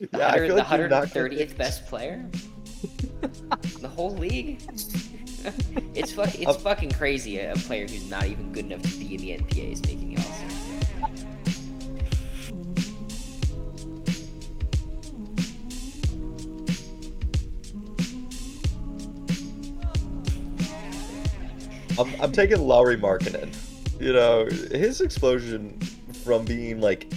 [0.00, 2.28] The Yeah, I feel like you're not 130th best player.
[3.80, 4.60] the whole league.
[5.94, 7.38] it's fuck, it's fucking crazy.
[7.38, 10.14] A, a player who's not even good enough to be in the NBA is making
[10.14, 10.54] the All-Star.
[21.98, 23.54] I'm, I'm taking Lauri Markkanen.
[24.00, 25.78] You know, his explosion
[26.24, 27.12] from being like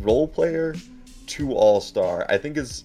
[0.00, 0.74] role player
[1.26, 2.84] to all star, I think is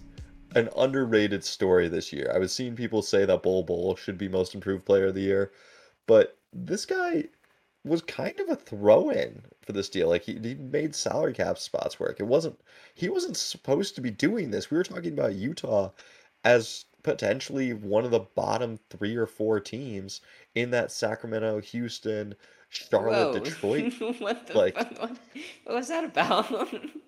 [0.56, 2.32] an underrated story this year.
[2.34, 5.22] I was seeing people say that Bol Bol should be most improved player of the
[5.22, 5.52] year,
[6.08, 7.26] but this guy
[7.84, 10.10] was kind of a throw-in for this deal.
[10.10, 12.20] Like he, he made salary cap spots work.
[12.20, 12.60] It wasn't
[12.94, 14.70] he wasn't supposed to be doing this.
[14.70, 15.92] We were talking about Utah
[16.44, 20.22] as potentially one of the bottom three or four teams
[20.56, 22.36] in that Sacramento, Houston,
[22.70, 23.40] Charlotte, Whoa.
[23.40, 23.94] Detroit.
[24.20, 25.00] what the like- fuck?
[25.00, 25.18] What,
[25.66, 26.50] what was that about?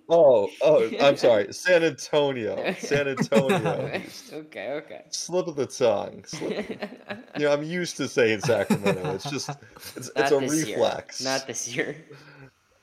[0.10, 4.02] Oh, oh, I'm sorry, San Antonio, San Antonio.
[4.34, 5.06] okay, okay.
[5.10, 6.24] Slip of the tongue.
[6.28, 6.70] Slip.
[7.38, 9.16] You know, I'm used to saying Sacramento.
[9.16, 9.50] It's just
[9.96, 11.22] it's, it's a reflex.
[11.22, 11.30] Year.
[11.32, 11.96] Not this year.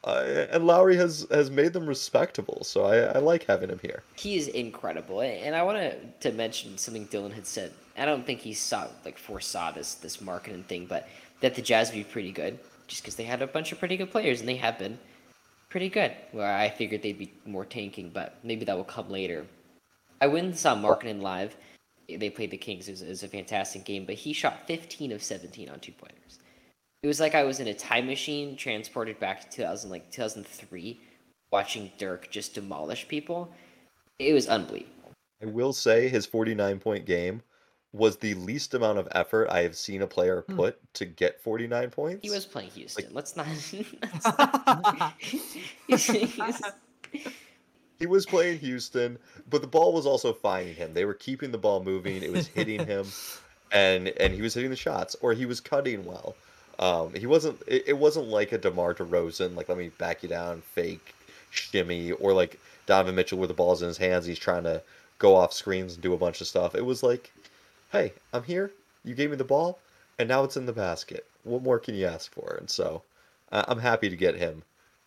[0.02, 4.02] Uh, and Lauri has has made them respectable, so I, I like having him here.
[4.16, 7.72] He is incredible, and I wanted to mention something Dylan had said.
[7.98, 11.06] I don't think he saw like foresaw this this Markkanen thing, but
[11.40, 13.98] that the Jazz would be pretty good just because they had a bunch of pretty
[13.98, 14.98] good players, and they have been
[15.68, 16.12] pretty good.
[16.32, 19.46] Where I figured they'd be more tanking, but maybe that will come later.
[20.20, 21.56] I went and saw Markkanen live.
[22.08, 22.88] They played the Kings.
[22.88, 25.92] It was, it was a fantastic game, but he shot 15 of 17 on two
[25.92, 26.39] pointers.
[27.02, 31.00] It was like I was in a time machine transported back to 2000, like 2003,
[31.50, 33.50] watching Dirk just demolish people.
[34.18, 35.12] It was unbelievable.
[35.42, 37.40] I will say his 49 point game
[37.92, 40.56] was the least amount of effort I have seen a player Hmm.
[40.56, 42.20] put to get 49 points.
[42.22, 43.06] He was playing Houston.
[43.12, 43.46] Let's not.
[44.06, 46.62] let's not- He's- he's-
[47.98, 50.92] He was playing Houston, but the ball was also finding him.
[50.94, 52.22] They were keeping the ball moving.
[52.22, 53.06] It was hitting him,
[53.72, 56.36] and and he was hitting the shots, or he was cutting well.
[56.80, 57.62] Um, he wasn't.
[57.66, 61.14] It, it wasn't like a DeMar DeRozan, like let me back you down, fake
[61.50, 64.82] shimmy, or like Donovan Mitchell, with the ball's in his hands, he's trying to
[65.18, 66.74] go off screens and do a bunch of stuff.
[66.74, 67.32] It was like,
[67.92, 68.72] hey, I'm here.
[69.04, 69.78] You gave me the ball,
[70.18, 71.26] and now it's in the basket.
[71.44, 72.56] What more can you ask for?
[72.58, 73.02] And so,
[73.52, 74.62] uh, I'm happy to get him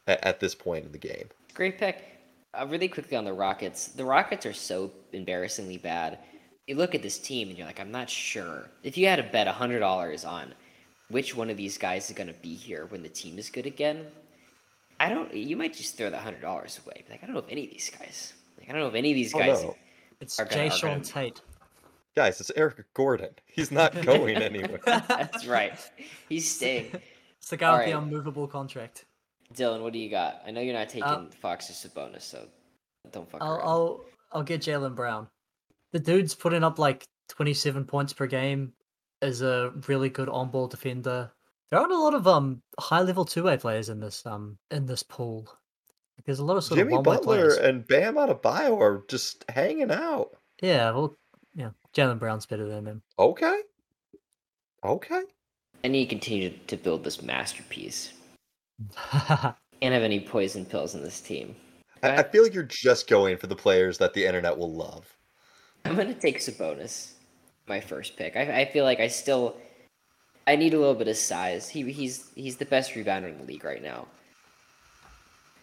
[0.08, 1.28] at, at this point in the game.
[1.54, 2.20] Great pick.
[2.54, 3.88] Uh, really quickly on the Rockets.
[3.88, 6.20] The Rockets are so embarrassingly bad.
[6.68, 8.70] You look at this team and you're like, I'm not sure.
[8.84, 10.54] If you had to bet hundred dollars on
[11.14, 13.66] which one of these guys is going to be here when the team is good
[13.66, 14.08] again,
[15.00, 15.34] I don't.
[15.34, 17.04] You might just throw that hundred dollars away.
[17.10, 18.34] Like I don't know if any of these guys.
[18.58, 19.64] Like I don't know if any of these Oh, guys.
[19.64, 19.76] no.
[20.20, 21.42] it's gonna- Jay are Sean gonna- Tate.
[22.16, 23.32] Guys, it's Eric Gordon.
[23.46, 24.80] He's not going anywhere.
[24.86, 25.74] That's right.
[26.30, 26.92] He's staying.
[27.40, 29.06] It's the guy with the unmovable contract.
[29.54, 30.42] Dylan, what do you got?
[30.46, 32.48] I know you're not taking Uh, Fox or Sabonis, so
[33.12, 33.68] don't fuck I'll around.
[33.68, 35.28] I'll I'll get Jaylen Brown.
[35.92, 38.74] The dude's putting up like 27 points per game.
[39.24, 41.32] Is a really good on-ball defender.
[41.72, 45.48] There aren't a lot of um high-level two-way players in this um in this pool.
[46.26, 47.58] There's a lot of sort Jimmy of one-way Butler players.
[47.58, 50.36] and Bam Adebayo are just hanging out.
[50.62, 51.18] Yeah, well,
[51.56, 53.02] yeah, Jaylen Brown's better than him.
[53.18, 53.62] Okay.
[54.86, 55.24] Okay.
[55.84, 58.14] I need to continue to build this masterpiece.
[59.12, 61.56] Can't have any poison pills in this team.
[62.04, 65.18] I, I feel like you're just going for the players that the internet will love.
[65.86, 67.13] I'm gonna take Sabonis,
[67.68, 68.36] my first pick.
[68.36, 69.56] I, I feel like I still,
[70.48, 71.70] I need a little bit of size.
[71.70, 74.08] He he's he's the best rebounder in the league right now.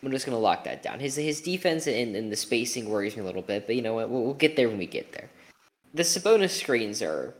[0.02, 0.98] I'm just gonna lock that down.
[1.00, 3.94] His his defense and, and the spacing worries me a little bit, but you know
[3.94, 4.08] what?
[4.08, 5.28] We'll, we'll get there when we get there.
[5.92, 7.34] The Sabonis screens are,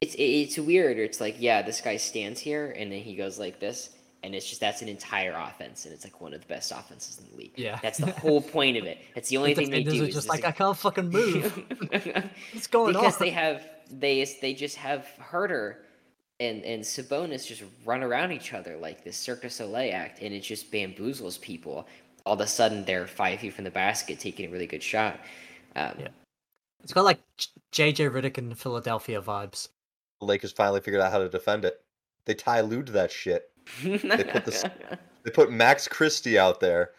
[0.00, 0.98] it's it's weird.
[0.98, 3.90] It's like yeah, this guy stands here and then he goes like this,
[4.24, 7.20] and it's just that's an entire offense, and it's like one of the best offenses
[7.20, 7.52] in the league.
[7.54, 7.78] Yeah.
[7.80, 8.98] that's the whole point of it.
[9.14, 10.02] It's the only thing they do.
[10.02, 11.62] are is just like I can't fucking move.
[12.52, 13.20] What's going because on?
[13.20, 15.76] they have they they just have Huerter
[16.40, 20.40] and and Sabonis just run around each other like this Circus Soleil act, and it
[20.40, 21.86] just bamboozles people.
[22.24, 25.20] All of a sudden, they're five feet from the basket, taking a really good shot.
[25.76, 26.08] Um, Yeah.
[26.82, 27.20] It's got like
[27.72, 29.68] JJ Redick and Philadelphia vibes.
[30.20, 31.82] The Lakers finally figured out how to defend it.
[32.24, 33.50] They Ty Lued that shit.
[33.82, 34.64] they put this-
[35.24, 36.92] They put Max Christie out there,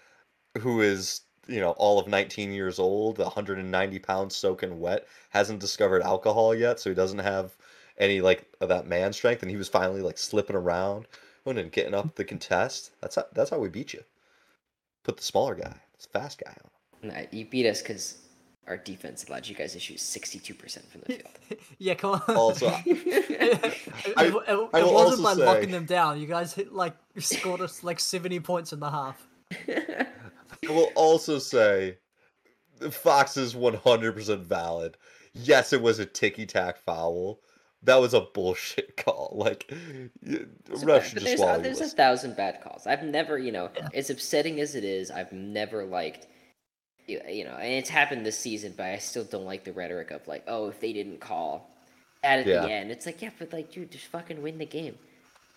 [0.60, 6.02] who is, you know, all of 19 years old, 190 pounds soaking wet, hasn't discovered
[6.02, 7.56] alcohol yet, so he doesn't have
[7.98, 11.06] any, like, of that man strength, and he was finally, like, slipping around
[11.46, 12.92] and getting up the contest.
[13.02, 14.04] That's how, that's how we beat you.
[15.04, 16.54] Put the smaller guy, the fast guy
[17.02, 17.10] on.
[17.10, 18.18] Nah, you beat us because
[18.68, 21.60] our defense allowed you guys to shoot sixty-two percent from the field.
[21.78, 22.36] yeah, come on.
[22.36, 23.72] Also, it,
[24.18, 26.20] I- it, it, I it wasn't also by locking them down.
[26.20, 29.26] You guys hit like scored us like 70 points in the half.
[30.68, 31.98] I will also say
[32.92, 34.98] Fox is 100% valid.
[35.34, 37.40] Yes, it was a ticky tack foul.
[37.84, 39.34] That was a bullshit call.
[39.36, 39.72] Like,
[40.74, 42.88] So, ref should just there's, swallow uh, there's a thousand bad calls.
[42.88, 43.90] I've never, you know, Yeah.
[43.94, 46.28] as upsetting as it is, I've never liked,
[47.06, 50.12] you you know, and it's happened this season, but I still don't like the rhetoric
[50.12, 51.70] of like, oh, if they didn't call
[52.24, 52.62] at Yeah.
[52.62, 54.98] the end, it's like, yeah, but like, dude, just fucking win the game.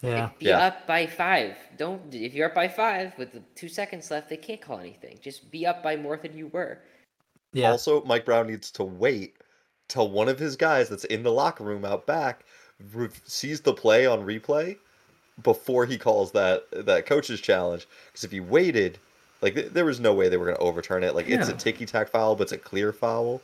[0.02, 0.30] Yeah.
[0.38, 0.58] Be Yeah.
[0.66, 1.56] up by five.
[1.76, 5.18] Don't if you're up by five with two seconds left, they can't call anything.
[5.20, 6.78] Just be up by more than you were.
[7.52, 7.72] Yeah.
[7.72, 9.36] Also, Mike Brown needs to wait
[9.88, 12.44] till one of his guys that's in the locker room out back
[12.94, 14.76] re- sees the play on replay
[15.42, 17.86] before he calls that that coach's challenge.
[18.06, 18.98] Because if he waited,
[19.42, 21.14] like th- there was no way they were going to overturn it.
[21.14, 23.42] Like it's a ticky tack foul, but it's a clear foul.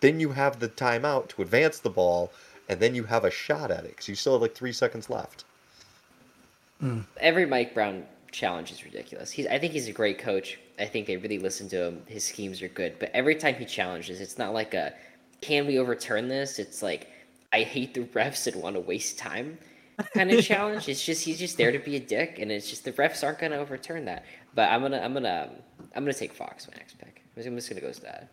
[0.00, 2.30] Then you have the timeout to advance the ball,
[2.68, 5.10] and then you have a shot at it because you still have like three seconds
[5.10, 5.44] left.
[6.80, 7.00] Hmm.
[7.20, 9.30] Every Mike Brown challenge is ridiculous.
[9.30, 10.58] He's I think he's a great coach.
[10.78, 12.02] I think they really listen to him.
[12.06, 14.92] His schemes are good, but every time he challenges, it's not like a
[15.40, 16.58] can we overturn this?
[16.58, 17.08] It's like
[17.52, 19.58] I hate the refs and want to waste time
[20.14, 20.88] kind of challenge.
[20.88, 23.38] It's just he's just there to be a dick, and it's just the refs aren't
[23.38, 24.24] gonna overturn that.
[24.54, 25.50] But I'm gonna I'm gonna
[25.94, 27.22] I'm gonna take Fox my next pick.
[27.36, 28.28] I'm just gonna go with that.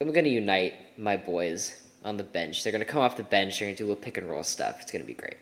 [0.00, 2.62] I'm gonna unite my boys on the bench.
[2.62, 3.58] They're gonna come off the bench.
[3.58, 4.80] They're gonna do a little pick and roll stuff.
[4.80, 5.36] It's gonna be great.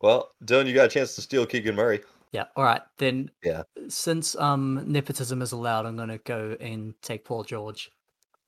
[0.00, 2.00] Well, Dylan, you got a chance to steal Keegan Murray.
[2.32, 2.44] Yeah.
[2.56, 2.82] All right.
[2.98, 3.62] Then Yeah.
[3.88, 7.90] since um nepotism is allowed, I'm gonna go and take Paul George.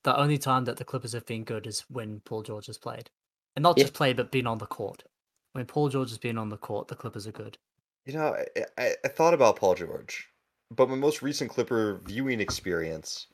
[0.03, 3.11] The only time that the Clippers have been good is when Paul George has played.
[3.57, 3.85] And not Yeah.
[3.85, 5.05] just played, but been on the court.
[5.53, 7.59] When Paul George has been on the court, the Clippers are good.
[8.07, 10.29] You know, I, I, I thought about Paul George,
[10.71, 13.27] but my most recent Clipper viewing experience,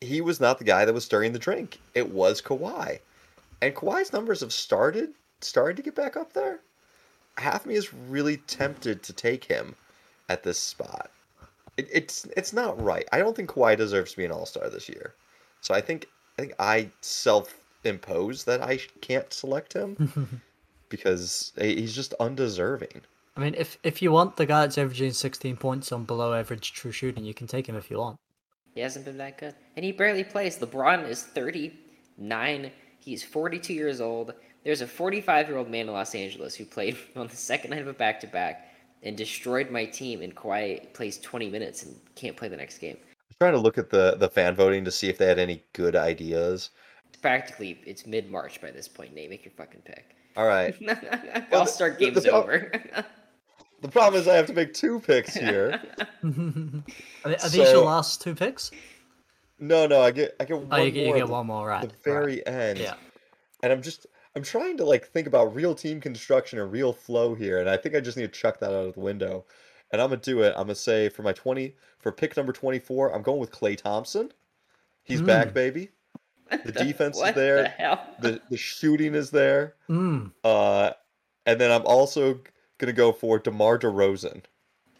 [0.00, 1.80] he was not the guy that was stirring the drink.
[1.94, 3.00] It was Kawhi.
[3.62, 6.60] And Kawhi's numbers have started started to get back up there.
[7.38, 9.74] Half me is really tempted to take him
[10.28, 11.10] at this spot.
[11.76, 13.06] It, it's it's not right.
[13.12, 15.14] I don't think Kawhi deserves to be an All Star this year.
[15.60, 16.06] So I think
[16.38, 17.54] I think I self
[17.84, 20.42] impose that I can't select him
[20.88, 23.02] because he's just undeserving.
[23.36, 26.72] I mean, if if you want the guy that's averaging 16 points on below average
[26.72, 28.18] true shooting, you can take him if you want.
[28.76, 29.54] He hasn't been that good.
[29.74, 30.58] And he barely plays.
[30.58, 32.70] LeBron is 39.
[33.00, 34.34] He's 42 years old.
[34.64, 37.80] There's a 45 year old man in Los Angeles who played on the second night
[37.80, 38.68] of a back to back
[39.02, 42.98] and destroyed my team, and Kawhi plays 20 minutes and can't play the next game.
[43.00, 45.64] I'm trying to look at the the fan voting to see if they had any
[45.72, 46.70] good ideas.
[47.22, 49.30] Practically, it's mid March by this point, Nate.
[49.30, 50.16] Make your fucking pick.
[50.36, 50.74] All right.
[51.52, 52.72] All Star the- the game's over.
[53.82, 55.80] The problem is I have to make two picks here.
[56.24, 58.70] are, th- are these your last two picks?
[59.58, 61.68] No, no, I get I get one Oh, you, get- you get the- one more,
[61.68, 61.82] right?
[61.82, 61.96] the right.
[62.04, 62.78] very end.
[62.78, 62.94] Yeah.
[63.62, 67.34] And I'm just I'm trying to like think about real team construction and real flow
[67.34, 69.44] here, and I think I just need to chuck that out of the window.
[69.92, 70.50] And I'm gonna do it.
[70.56, 74.32] I'm gonna say for my 20 for pick number 24, I'm going with Klay Thompson.
[75.04, 75.54] He's back, Mm.
[75.54, 75.90] baby.
[76.64, 77.62] The defense is there.
[77.62, 78.06] The hell?
[78.20, 79.74] The the shooting is there.
[79.88, 80.32] Mm.
[80.44, 80.90] Uh,
[81.46, 82.40] and then I'm also
[82.78, 84.42] gonna go for DeMar DeRozan.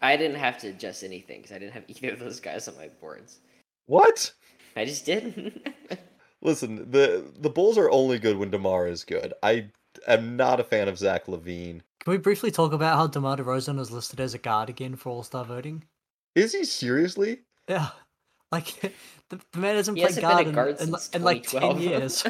[0.01, 2.75] I didn't have to adjust anything because I didn't have either of those guys on
[2.77, 3.39] my boards.
[3.87, 4.31] What?
[4.75, 5.67] I just didn't.
[6.41, 9.33] Listen, the the Bulls are only good when DeMar is good.
[9.41, 9.69] I
[10.07, 11.81] am not a fan of Zach LaVine.
[11.99, 15.09] Can we briefly talk about how DeMar DeRozan was listed as a guard again for
[15.09, 15.83] All Star voting?
[16.35, 17.39] Is he seriously?
[17.67, 17.89] Yeah,
[18.51, 18.67] like
[19.29, 21.23] the, the man hasn't He played hasn't guard, been a guard in, in, since in
[21.23, 22.25] like ten years,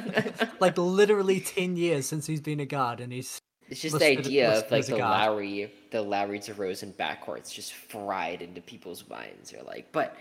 [0.60, 4.20] like literally ten years since he's been a guard, and he's It's just listed- the
[4.28, 5.12] idea listed of like as a the guard.
[5.32, 9.52] Lowry, the Lowry DeRozan backcourt's just fried into people's minds.
[9.52, 10.16] They're like, but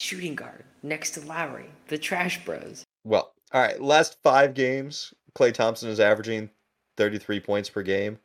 [0.00, 2.84] shooting guard next to Lowry, the Trash Bros.
[3.04, 3.80] Well, all right.
[3.80, 6.50] Last five games, Klay Thompson is averaging
[6.96, 8.18] 33 points per game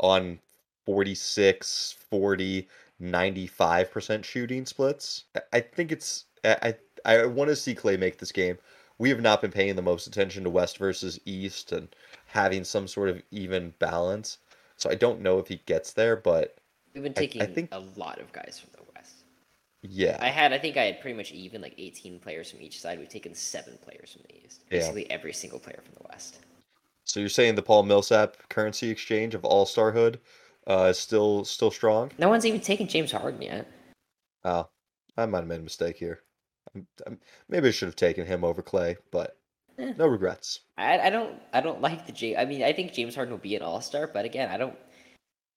[0.00, 0.38] on
[0.86, 2.68] 46, 40,
[3.00, 5.24] 95% shooting splits.
[5.34, 8.58] I- I think it's I I, I want to see Klay make this game.
[8.98, 11.88] We have not been paying the most attention to West versus East and
[12.30, 14.38] having some sort of even balance.
[14.76, 16.56] So I don't know if he gets there, but
[16.94, 19.24] We've been I- I think- a lot of guys from the West.
[19.82, 20.16] yeah.
[20.20, 22.98] I had, I think I had pretty much even like 18 players from each side.
[22.98, 24.62] We've taken seven players from the East.
[24.70, 24.78] Yeah.
[24.78, 26.38] Basically every single player from the West.
[27.04, 30.18] So you're saying the Paul Millsap currency exchange of All Starhood
[30.68, 32.12] uh, is still still strong?
[32.18, 33.66] No one's even taken James Harden yet.
[34.44, 34.68] Oh,
[35.16, 36.20] I might have made a mistake here.
[36.74, 39.36] I'm, I'm, maybe I should have taken him over Klay, but
[39.80, 39.92] Eh.
[39.96, 40.60] no regrets.
[40.76, 42.36] I, I don't I don't like the J.
[42.36, 44.76] I mean I think James Harden will be an All Star, but again I don't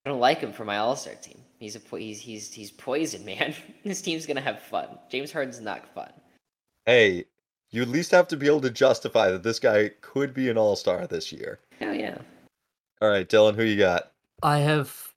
[0.06, 1.38] I don't like him for my All Star team.
[1.60, 3.54] He's a po- he's he's he's poison, man.
[3.84, 4.88] this team's gonna have fun.
[5.10, 6.12] James Harden's not fun.
[6.86, 7.26] Hey,
[7.72, 10.58] you at least have to be able to justify that this guy could be an
[10.58, 11.60] All Star this year.
[11.80, 12.18] Hell yeah.
[13.02, 14.12] All right, Dylan, who you got?
[14.42, 15.14] I have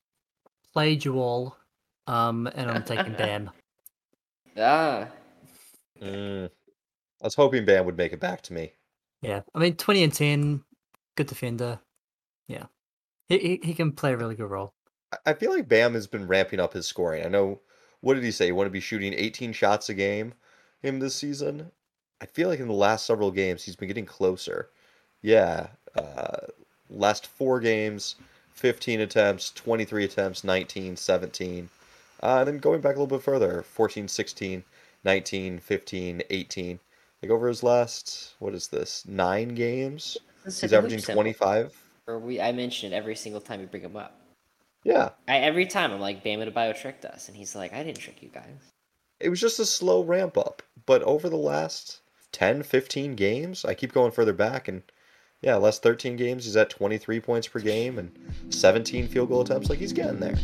[0.73, 1.57] played you all,
[2.07, 3.51] um, and I'm taking Bam.
[4.57, 5.09] Ah,
[6.03, 6.47] Mm,
[7.23, 8.73] I was hoping Bam would make it back to me.
[9.27, 10.63] Yeah, I mean, twenty and ten,
[11.17, 11.81] good defender.
[12.49, 12.67] Yeah,
[13.29, 14.75] he he, he can play a really good role.
[15.27, 17.25] I- feel like Bam has been ramping up his scoring.
[17.25, 17.61] I know,
[18.01, 18.47] what did he say?
[18.47, 20.35] He want to be shooting 18 shots a game
[20.83, 21.71] him this season.
[22.21, 24.71] I feel like in the last several games he's been getting closer.
[25.23, 26.47] Yeah, uh,
[26.91, 28.17] last four games,
[28.55, 31.69] 15 attempts, 23 attempts, 19, 17.
[32.23, 34.65] Uh, and then going back a little bit further, 14, 16,
[35.05, 36.81] 19, 15, 18.
[37.27, 40.17] Like over his last, what is this, nine games?
[40.45, 41.77] He's averaging 25.
[42.07, 44.21] Or we, I mention it every single time we bring him up.
[44.85, 47.99] Yeah, I, every time I'm like, Bam Adebayo tricked us, and he's like, I didn't
[47.99, 48.71] trick you guys.
[49.19, 50.63] it was just a slow ramp up.
[50.87, 51.99] But over the last
[52.31, 54.69] 10, 15 games, I keep going further back.
[54.69, 54.85] And
[55.41, 58.17] yeah, last 13 games, he's at 23 points per game and
[58.51, 59.69] 17 field goal attempts.
[59.69, 60.37] Like he's getting there.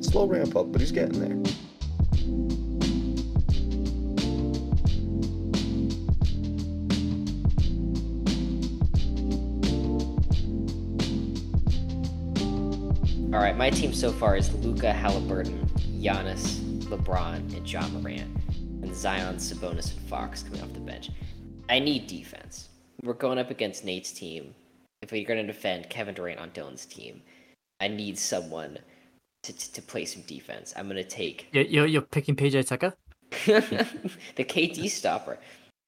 [0.00, 1.52] Slow ramp up, but he's getting there.
[13.62, 15.64] My team so far is Luka Halliburton,
[16.00, 21.10] Giannis, LeBron, and Ja Morant, and Zion, Sabonis, and Fox coming off the bench.
[21.68, 22.70] I need defense.
[23.04, 24.52] We're going up against Nate's team.
[25.00, 27.22] If we're going to defend Kevin Durant on Dylan's team,
[27.78, 28.78] I need someone
[29.44, 30.74] to, to, to play some defense.
[30.76, 32.94] I'm going to take You're, you're, you're picking PJ Tucker?
[33.30, 35.38] the KD stopper.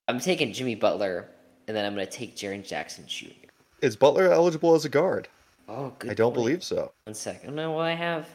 [0.06, 1.28] I'm taking Jimmy Butler,
[1.66, 3.48] and then I'm going to take Jaren Jackson Jr.
[3.82, 5.26] Is Butler eligible as a guard?
[5.68, 6.10] Oh, good.
[6.10, 6.34] I don't point.
[6.44, 6.92] believe so.
[7.04, 7.54] One second.
[7.54, 8.28] No, well, I have.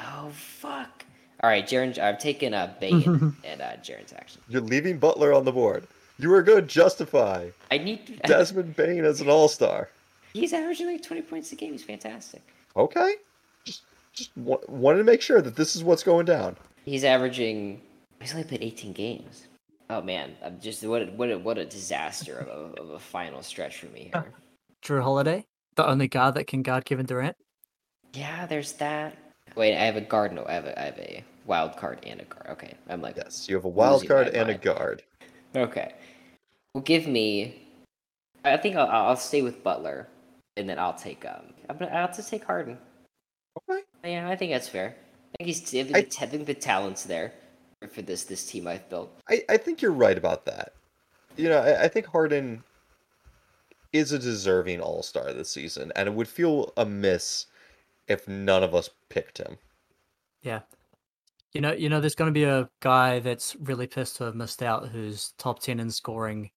[0.00, 1.04] Oh fuck!
[1.42, 1.98] All right, Jaren.
[2.02, 4.42] I'm taking uh, Bacon and uh, Jaren Jackson.
[4.48, 5.86] You're leaving Butler on the board.
[6.18, 6.68] You were good.
[6.68, 8.20] Justify I need.
[8.26, 9.88] Desmond Bane as an All Star.
[10.32, 11.72] He's averaging like 20 points a game.
[11.72, 12.42] He's fantastic.
[12.76, 13.14] Okay.
[13.64, 13.82] Just,
[14.12, 16.56] just wa- wanted to make sure that this is what's going down.
[16.84, 17.80] He's averaging.
[18.20, 19.46] He's only played 18 games.
[19.88, 22.98] Oh man, I'm just what a, what a, what a disaster of a, of a
[22.98, 24.32] final stretch for me here.
[24.82, 25.44] Jrue Holiday?
[25.76, 27.36] The only guard that can guard Kevin Durant?
[28.14, 29.16] Yeah, there's that.
[29.54, 30.32] Wait, I have a guard.
[30.32, 32.46] No, I have a, I have a wild card and a guard.
[32.50, 35.02] Okay, I'm like Yes, you have a wild card my and a guard.
[35.54, 35.92] Okay.
[36.74, 37.62] Well, give me.
[38.44, 40.08] I think I'll, I'll stay with Butler,
[40.56, 41.52] and then I'll take um.
[41.68, 42.78] I'm gonna, I'll just take Harden.
[43.70, 43.82] Okay.
[44.04, 44.94] Yeah, I think that's fair.
[45.34, 45.62] I think he's.
[45.74, 47.32] I think, I- the, I think the talent's there
[47.82, 49.10] for- for this this team I've built.
[49.28, 50.72] I, I think you're right about that.
[51.36, 52.62] You know, I, I think Harden
[53.96, 57.46] is a deserving All Star this season, and it would feel amiss
[58.08, 59.58] if none of us picked him.
[60.42, 60.60] Yeah.
[61.52, 64.34] You know, you know, there's going to be a guy that's really pissed to have
[64.34, 66.50] missed out who's top 10 in scoring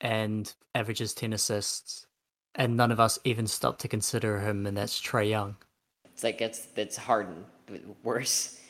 [0.00, 2.06] and averages 10 assists.
[2.54, 5.56] And none of us even stopped to consider him, and that's Trae Young.
[6.04, 8.60] It's like it's that's Harden but worse.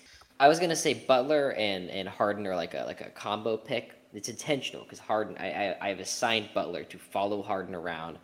[0.41, 3.93] I was gonna say Butler and and Harden are like a like a combo pick.
[4.15, 5.37] It's intentional because Harden.
[5.39, 8.19] I, I I've assigned Butler to follow Harden around,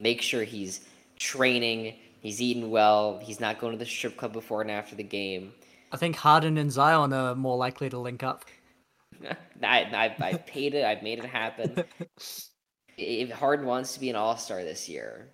[0.00, 0.80] make sure he's
[1.18, 5.04] training, he's eating well, he's not going to the strip club before and after the
[5.04, 5.52] game.
[5.92, 8.44] I think Harden and Zion are more likely to link up.
[9.62, 10.84] I, I I paid it.
[10.84, 11.84] I've made it happen.
[12.98, 15.28] if Harden wants to be an All Star this year,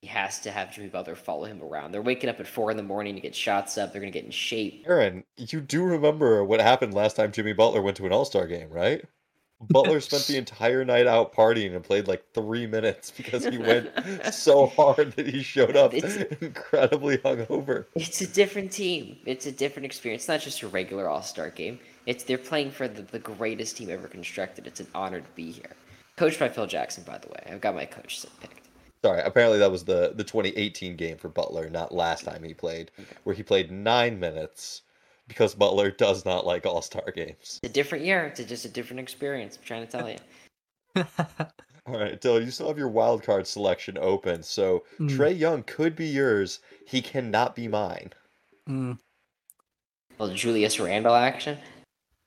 [0.00, 1.92] he has to have Jimmy Butler follow him around.
[1.92, 3.92] They're waking up at four in the morning to get shots up.
[3.92, 4.84] They're gonna get in shape.
[4.86, 8.46] Aaron, you do remember what happened last time Jimmy Butler went to an All Star
[8.46, 9.04] game, right?
[9.60, 13.90] Butler spent the entire night out partying and played like three minutes because he went
[14.32, 17.86] so hard that he showed up It's- incredibly hungover.
[17.94, 19.16] It's a different team.
[19.26, 20.22] It's a different experience.
[20.22, 21.78] It's not just a regular All Star game.
[22.06, 24.66] It's they're playing for the, the greatest team ever constructed.
[24.66, 25.76] It's an honor to be here.
[26.16, 27.42] Coached by Phil Jackson, by the way.
[27.50, 28.68] I've got my coach picked.
[29.04, 32.90] Sorry, apparently that was the the 2018 game for Butler, not last time he played,
[33.24, 34.82] where he played nine minutes
[35.28, 37.60] because Butler does not like All Star games.
[37.62, 38.26] It's a different year.
[38.26, 39.56] It's just a different experience.
[39.56, 40.16] I'm trying to tell you.
[41.86, 45.08] All right, Dylan, you still have your wild card selection open, so Mm.
[45.10, 46.60] Trae Young could be yours.
[46.86, 48.12] He cannot be mine.
[48.68, 48.98] Mm.
[50.18, 51.56] Well, Julius Randle action.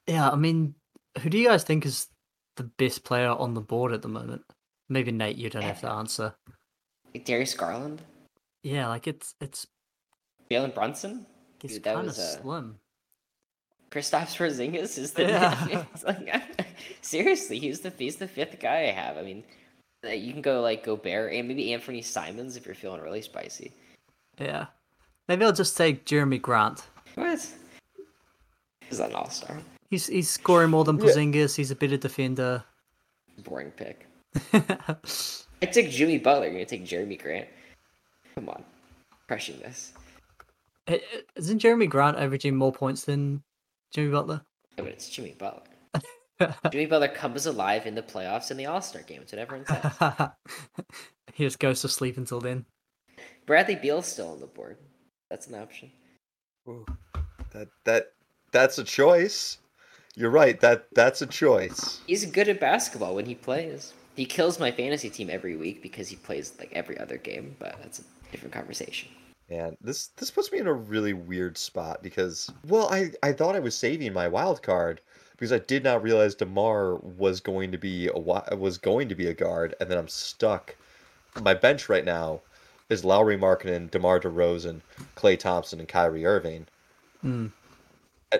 [0.07, 0.73] Yeah, I mean,
[1.19, 2.07] who do you guys think is
[2.55, 4.41] the best player on the board at the moment?
[4.89, 6.33] Maybe Nate, you don't have to answer.
[7.13, 8.01] Like Darius Garland,
[8.63, 9.67] Yeah, like it's it's
[10.49, 11.25] Jalen Brunson,
[11.63, 12.79] it's kind of was a- slim.
[13.91, 15.85] Kristaps Porzingis is the Yeah.
[16.05, 16.41] like,
[17.01, 17.59] seriously.
[17.59, 19.17] He's the he's the fifth guy I have.
[19.17, 19.43] I mean,
[20.03, 23.73] you can go like Gobert and maybe Anfernee Simons if you're feeling really spicy.
[24.39, 24.67] Yeah,
[25.27, 26.83] maybe I'll just take Jerami Grant.
[27.15, 27.45] What?
[28.87, 29.57] He's an all star.
[29.89, 31.05] He's he's scoring more than Yeah.
[31.05, 31.55] Porzingis.
[31.55, 32.63] He's a better defender.
[33.43, 34.07] Boring pick.
[34.53, 36.45] I took Jimmy Butler.
[36.45, 37.47] You're gonna take Jerami Grant.
[38.35, 38.63] Come on,
[39.27, 39.91] crushing this.
[41.35, 43.43] Isn't Jerami Grant averaging more points than
[43.91, 44.41] Jimmy Butler?
[44.77, 45.63] Yeah, but it's Jimmy Butler.
[46.71, 49.21] Jimmy Butler comes alive in the playoffs and the All Star game.
[49.21, 50.29] It's what everyone says.
[51.33, 52.65] he just goes to sleep until then.
[53.45, 54.77] Bradley Beal's still on the board.
[55.29, 55.91] That's an option.
[57.51, 58.13] That that
[58.51, 59.57] that's a choice.
[60.15, 60.59] You're right.
[60.59, 62.01] That that's a choice.
[62.07, 63.93] He's good at basketball when he plays.
[64.15, 67.77] He kills my fantasy team every week because he plays like every other game, but
[67.81, 69.09] that's a different conversation.
[69.51, 73.55] And this this puts me in a really weird spot because well, I I thought
[73.55, 77.77] I was saving my wild card because I did not realize DeMar was going to
[77.77, 78.17] be a
[78.55, 80.75] was going to be a guard, and then I'm stuck.
[81.41, 82.41] My bench right now
[82.89, 84.81] is Lauri Markkanen, DeMar DeRozan,
[85.15, 86.67] Klay Thompson, and Kyrie Irving.
[87.21, 87.47] Hmm.
[88.31, 88.37] Uh,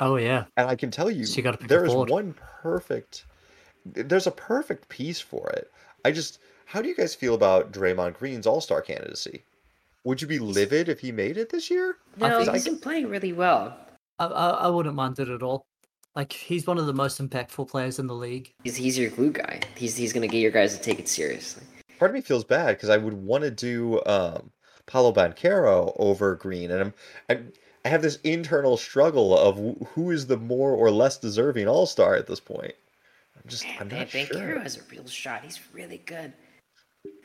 [0.00, 0.44] Oh yeah.
[0.56, 3.26] And I can tell you, So you gotta pick a there is one perfect.
[3.84, 5.70] There's a perfect piece for it.
[6.04, 9.42] I just, how do you guys feel about Draymond Green's All Star candidacy?
[10.04, 11.96] Would you be livid if he made it this year?
[12.18, 13.76] No, think- he's been playing really well.
[14.18, 15.66] I, I I wouldn't mind it at all.
[16.14, 18.52] Like he's one of the most impactful players in the league.
[18.62, 19.60] He's he's your glue guy.
[19.74, 21.64] He's he's gonna get your guys to take it seriously.
[21.98, 24.50] Part of me feels bad because I would want to do um,
[24.86, 26.94] Paolo Banchero over Green, and I'm,
[27.28, 27.52] I'm
[27.84, 32.14] I have this internal struggle of who is the more or less deserving All Star
[32.14, 32.74] at this point.
[33.36, 34.36] I'm just, I'm not Van sure.
[34.36, 35.44] Banchero has a real shot.
[35.44, 36.32] He's really good.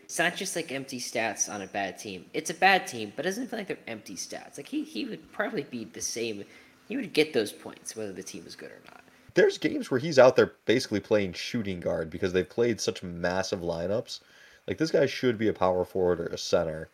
[0.10, 2.26] It's not just like empty stats on a bad team.
[2.34, 4.58] It's a bad team, but it doesn't feel like they're empty stats.
[4.58, 6.46] Like he, he would probably be the same.
[6.88, 9.04] He would get those points whether the team was good or not.
[9.36, 13.60] There's games where he's out there basically playing shooting guard because they've played such massive
[13.60, 14.22] lineups.
[14.68, 16.90] Like this guy should be a power forward or a center,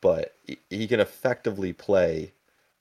[0.00, 2.32] but he- he can effectively play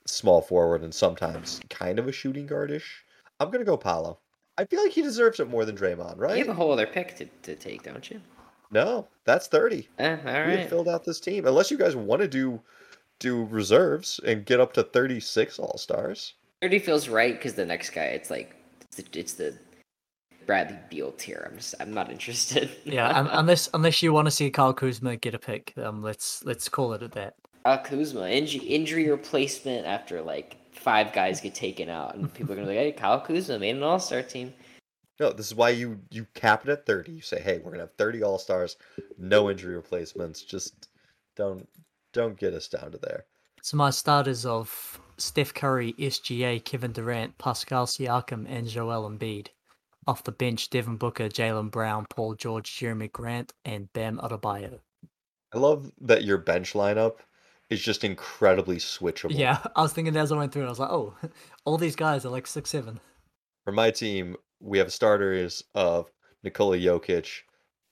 [0.05, 3.01] small forward and sometimes kind of a shooting guardish.
[3.41, 4.19] I'm gonna go Paolo.
[4.57, 6.37] I feel like he deserves it more than Draymond, right?
[6.37, 8.21] You have a whole other pick to, to take, don't you?
[8.71, 9.87] No, that's 30.
[9.99, 10.69] Eh, all We have right.
[10.69, 11.45] filled out this team.
[11.45, 12.61] Unless you guys want to do
[13.19, 16.33] do reserves and get up to 36 all stars.
[16.61, 19.57] Thirty feels right because the next guy, it's like it's the, it's the
[20.45, 21.47] Bradley Beal tier.
[21.49, 22.69] I'm just I'm not interested.
[22.85, 26.43] Yeah, un- unless unless you want to see Kyle Kuzma get a pick, um, let's
[26.43, 27.35] let's call it at that.
[27.65, 32.55] Al Kuzma injury injury replacement after like five guys get taken out, and people are
[32.55, 34.53] gonna be like, "Hey, Kyle Kuzma made an All Star team."
[35.19, 37.11] No, this is why you you cap it at 30.
[37.11, 38.77] You say, "Hey, we're going to have 30 all-stars,
[39.17, 40.41] no injury replacements.
[40.41, 40.89] Just
[41.35, 41.67] don't
[42.13, 43.25] don't get us down to there."
[43.61, 49.47] So my starters of Steph Curry, SGA, Kevin Durant, Pascal Siakam, and Joel Embiid.
[50.07, 54.79] Off the bench, Devin Booker, Jaylen Brown, Paul George, Jerami Grant, and Bam Adebayo.
[55.51, 57.19] I love that your bench lineup
[57.69, 59.35] is just incredibly switchable.
[59.37, 61.15] Yeah, I was thinking as I went through it, I was like, oh,
[61.65, 62.99] all these guys are like six seven.
[63.63, 64.35] For my team,
[64.65, 66.11] we have starters of
[66.43, 67.41] Nikola Jokic,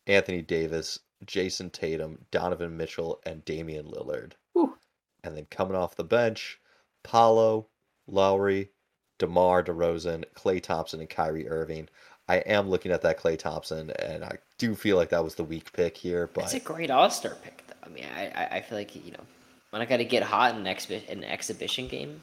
[0.07, 4.33] Anthony Davis, Jayson Tatum, Donovan Mitchell, and Damian Lillard.
[4.53, 4.75] Whew.
[5.23, 6.59] And then coming off the bench,
[7.03, 7.67] Paolo,
[8.07, 8.71] Lauri,
[9.19, 11.87] DeMar DeRozan, Klay Thompson, and Kyrie Irving.
[12.27, 15.43] I am looking at that Klay Thompson, and I do feel like that was the
[15.43, 17.73] weak pick here, But It's a great All Star pick, though.
[17.83, 19.23] I mean, I, I I feel like you know
[19.69, 22.21] when I got to get hot in an exhi- an exhibition game,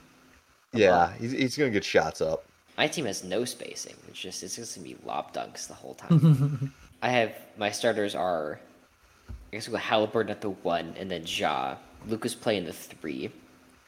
[0.72, 2.44] yeah, he's, he's going to get shots up.
[2.80, 3.94] My team has no spacing.
[4.08, 6.72] It's just it's just gonna be lob dunks the whole time.
[7.02, 8.58] I have my starters are
[9.28, 11.76] I guess we'll go Halliburton at the one, and then Ja.
[12.06, 13.30] Luka's playing the three,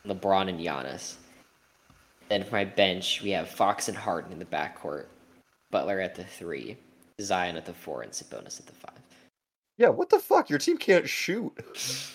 [0.06, 1.14] LeBron and Giannis.
[2.28, 5.06] Then for my bench, we have Fox and Harden in the backcourt,
[5.70, 6.76] Butler at the three,
[7.18, 9.00] Zion at the four, and Sabonis at the five.
[9.78, 10.50] Yeah, what the fuck?
[10.50, 11.50] Your team can't shoot.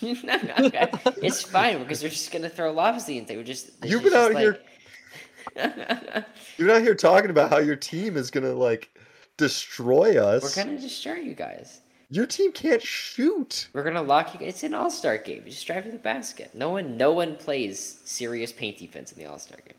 [0.00, 0.88] no, no, okay.
[1.22, 3.38] it's fine because they're just gonna throw lobs the entire.
[3.38, 4.64] We're just You've been just out here- like-
[6.56, 8.90] You're not here talking about how your team is going to, like,
[9.36, 10.42] destroy us.
[10.56, 11.80] We're gonna destroy you guys.
[12.10, 13.68] Your team can't shoot.
[13.72, 14.46] We're gonna lock you.
[14.46, 15.42] It's an All Star game.
[15.44, 16.50] You just drive to the basket.
[16.54, 19.76] No one, no one plays serious paint defense in the All Star game.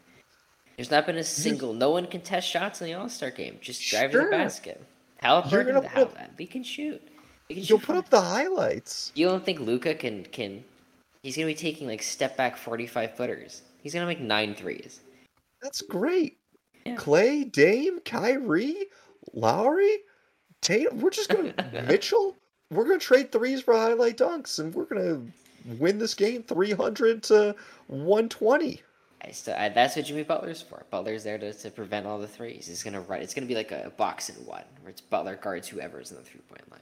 [0.78, 1.74] There's not been a single.
[1.74, 3.58] No one can test shots in the All Star game.
[3.62, 4.82] Just drive to the basket.
[5.18, 7.02] Halliburton, gonna how put- we can shoot.
[7.50, 9.12] We can You'll shoot put up the highlights.
[9.16, 10.64] You don't think Luka can can?
[11.24, 13.64] He's gonna be taking like step back forty five footers.
[13.82, 15.02] He's gonna make nine threes.
[15.62, 16.38] That's great.
[16.86, 16.96] Yeah.
[16.96, 18.86] Klay, Dame, Kyrie,
[19.34, 19.98] Lauri,
[20.62, 21.00] Tatum.
[21.00, 21.54] We're just gonna
[21.88, 22.38] Mitchell.
[22.72, 25.22] We're gonna trade threes for highlight dunks, and we're gonna
[25.78, 27.56] win this game three hundred to
[27.88, 28.82] one twenty.
[29.22, 30.86] I still, I, that's what Jimmy Butler's for.
[30.90, 32.68] Butler's there to, to prevent all the threes.
[32.68, 33.22] He's gonna run.
[33.22, 36.24] It's gonna be like a box and one, where it's Butler guards whoever's in the
[36.24, 36.80] three point line.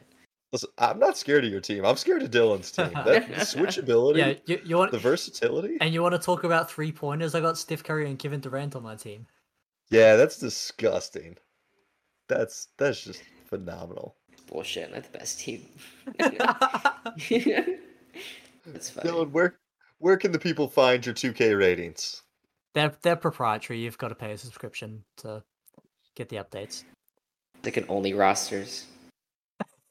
[0.57, 1.85] Listen, I'm not scared of your team.
[1.85, 2.89] I'm scared of Dylan's team.
[3.05, 5.77] That switchability, Yeah, you, you want the versatility.
[5.79, 7.35] and you want to talk about three pointers?
[7.35, 9.27] I got Steph Curry and Kevin Durant on my team.
[9.89, 11.37] Yeah, that's disgusting.
[12.27, 14.15] That's that's just phenomenal.
[14.47, 14.91] Bullshit.
[14.93, 15.65] Not the best team.
[18.65, 19.09] That's funny.
[19.09, 19.57] Dylan, where
[19.99, 22.23] where can the people find your 2K ratings?
[22.73, 23.79] they're they're proprietary.
[23.79, 25.43] You've got to pay a subscription to
[26.15, 26.83] get the updates.
[27.63, 28.85] They can only rosters.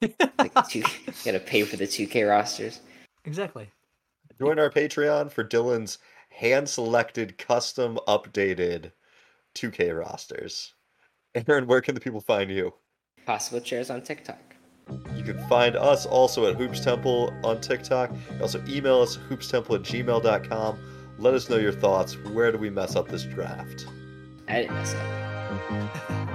[0.01, 0.83] Like two,
[1.25, 2.81] gotta pay for the two K rosters.
[3.25, 3.71] Exactly.
[4.39, 5.99] Join our Patreon for Dylan's
[6.31, 8.93] hand selected, custom updated
[9.55, 10.75] 2K rosters.
[11.49, 12.75] Aaron, where can the people find you?
[13.25, 14.39] Possible chairs on TikTok.
[15.17, 18.13] You can find us also at Hoops Temple on TikTok.
[18.41, 20.79] Also email us hoopstemple at gmail.com.
[21.19, 22.17] Let us know your thoughts.
[22.27, 23.87] Where do we mess up this draft?
[24.49, 26.23] I didn't mess up.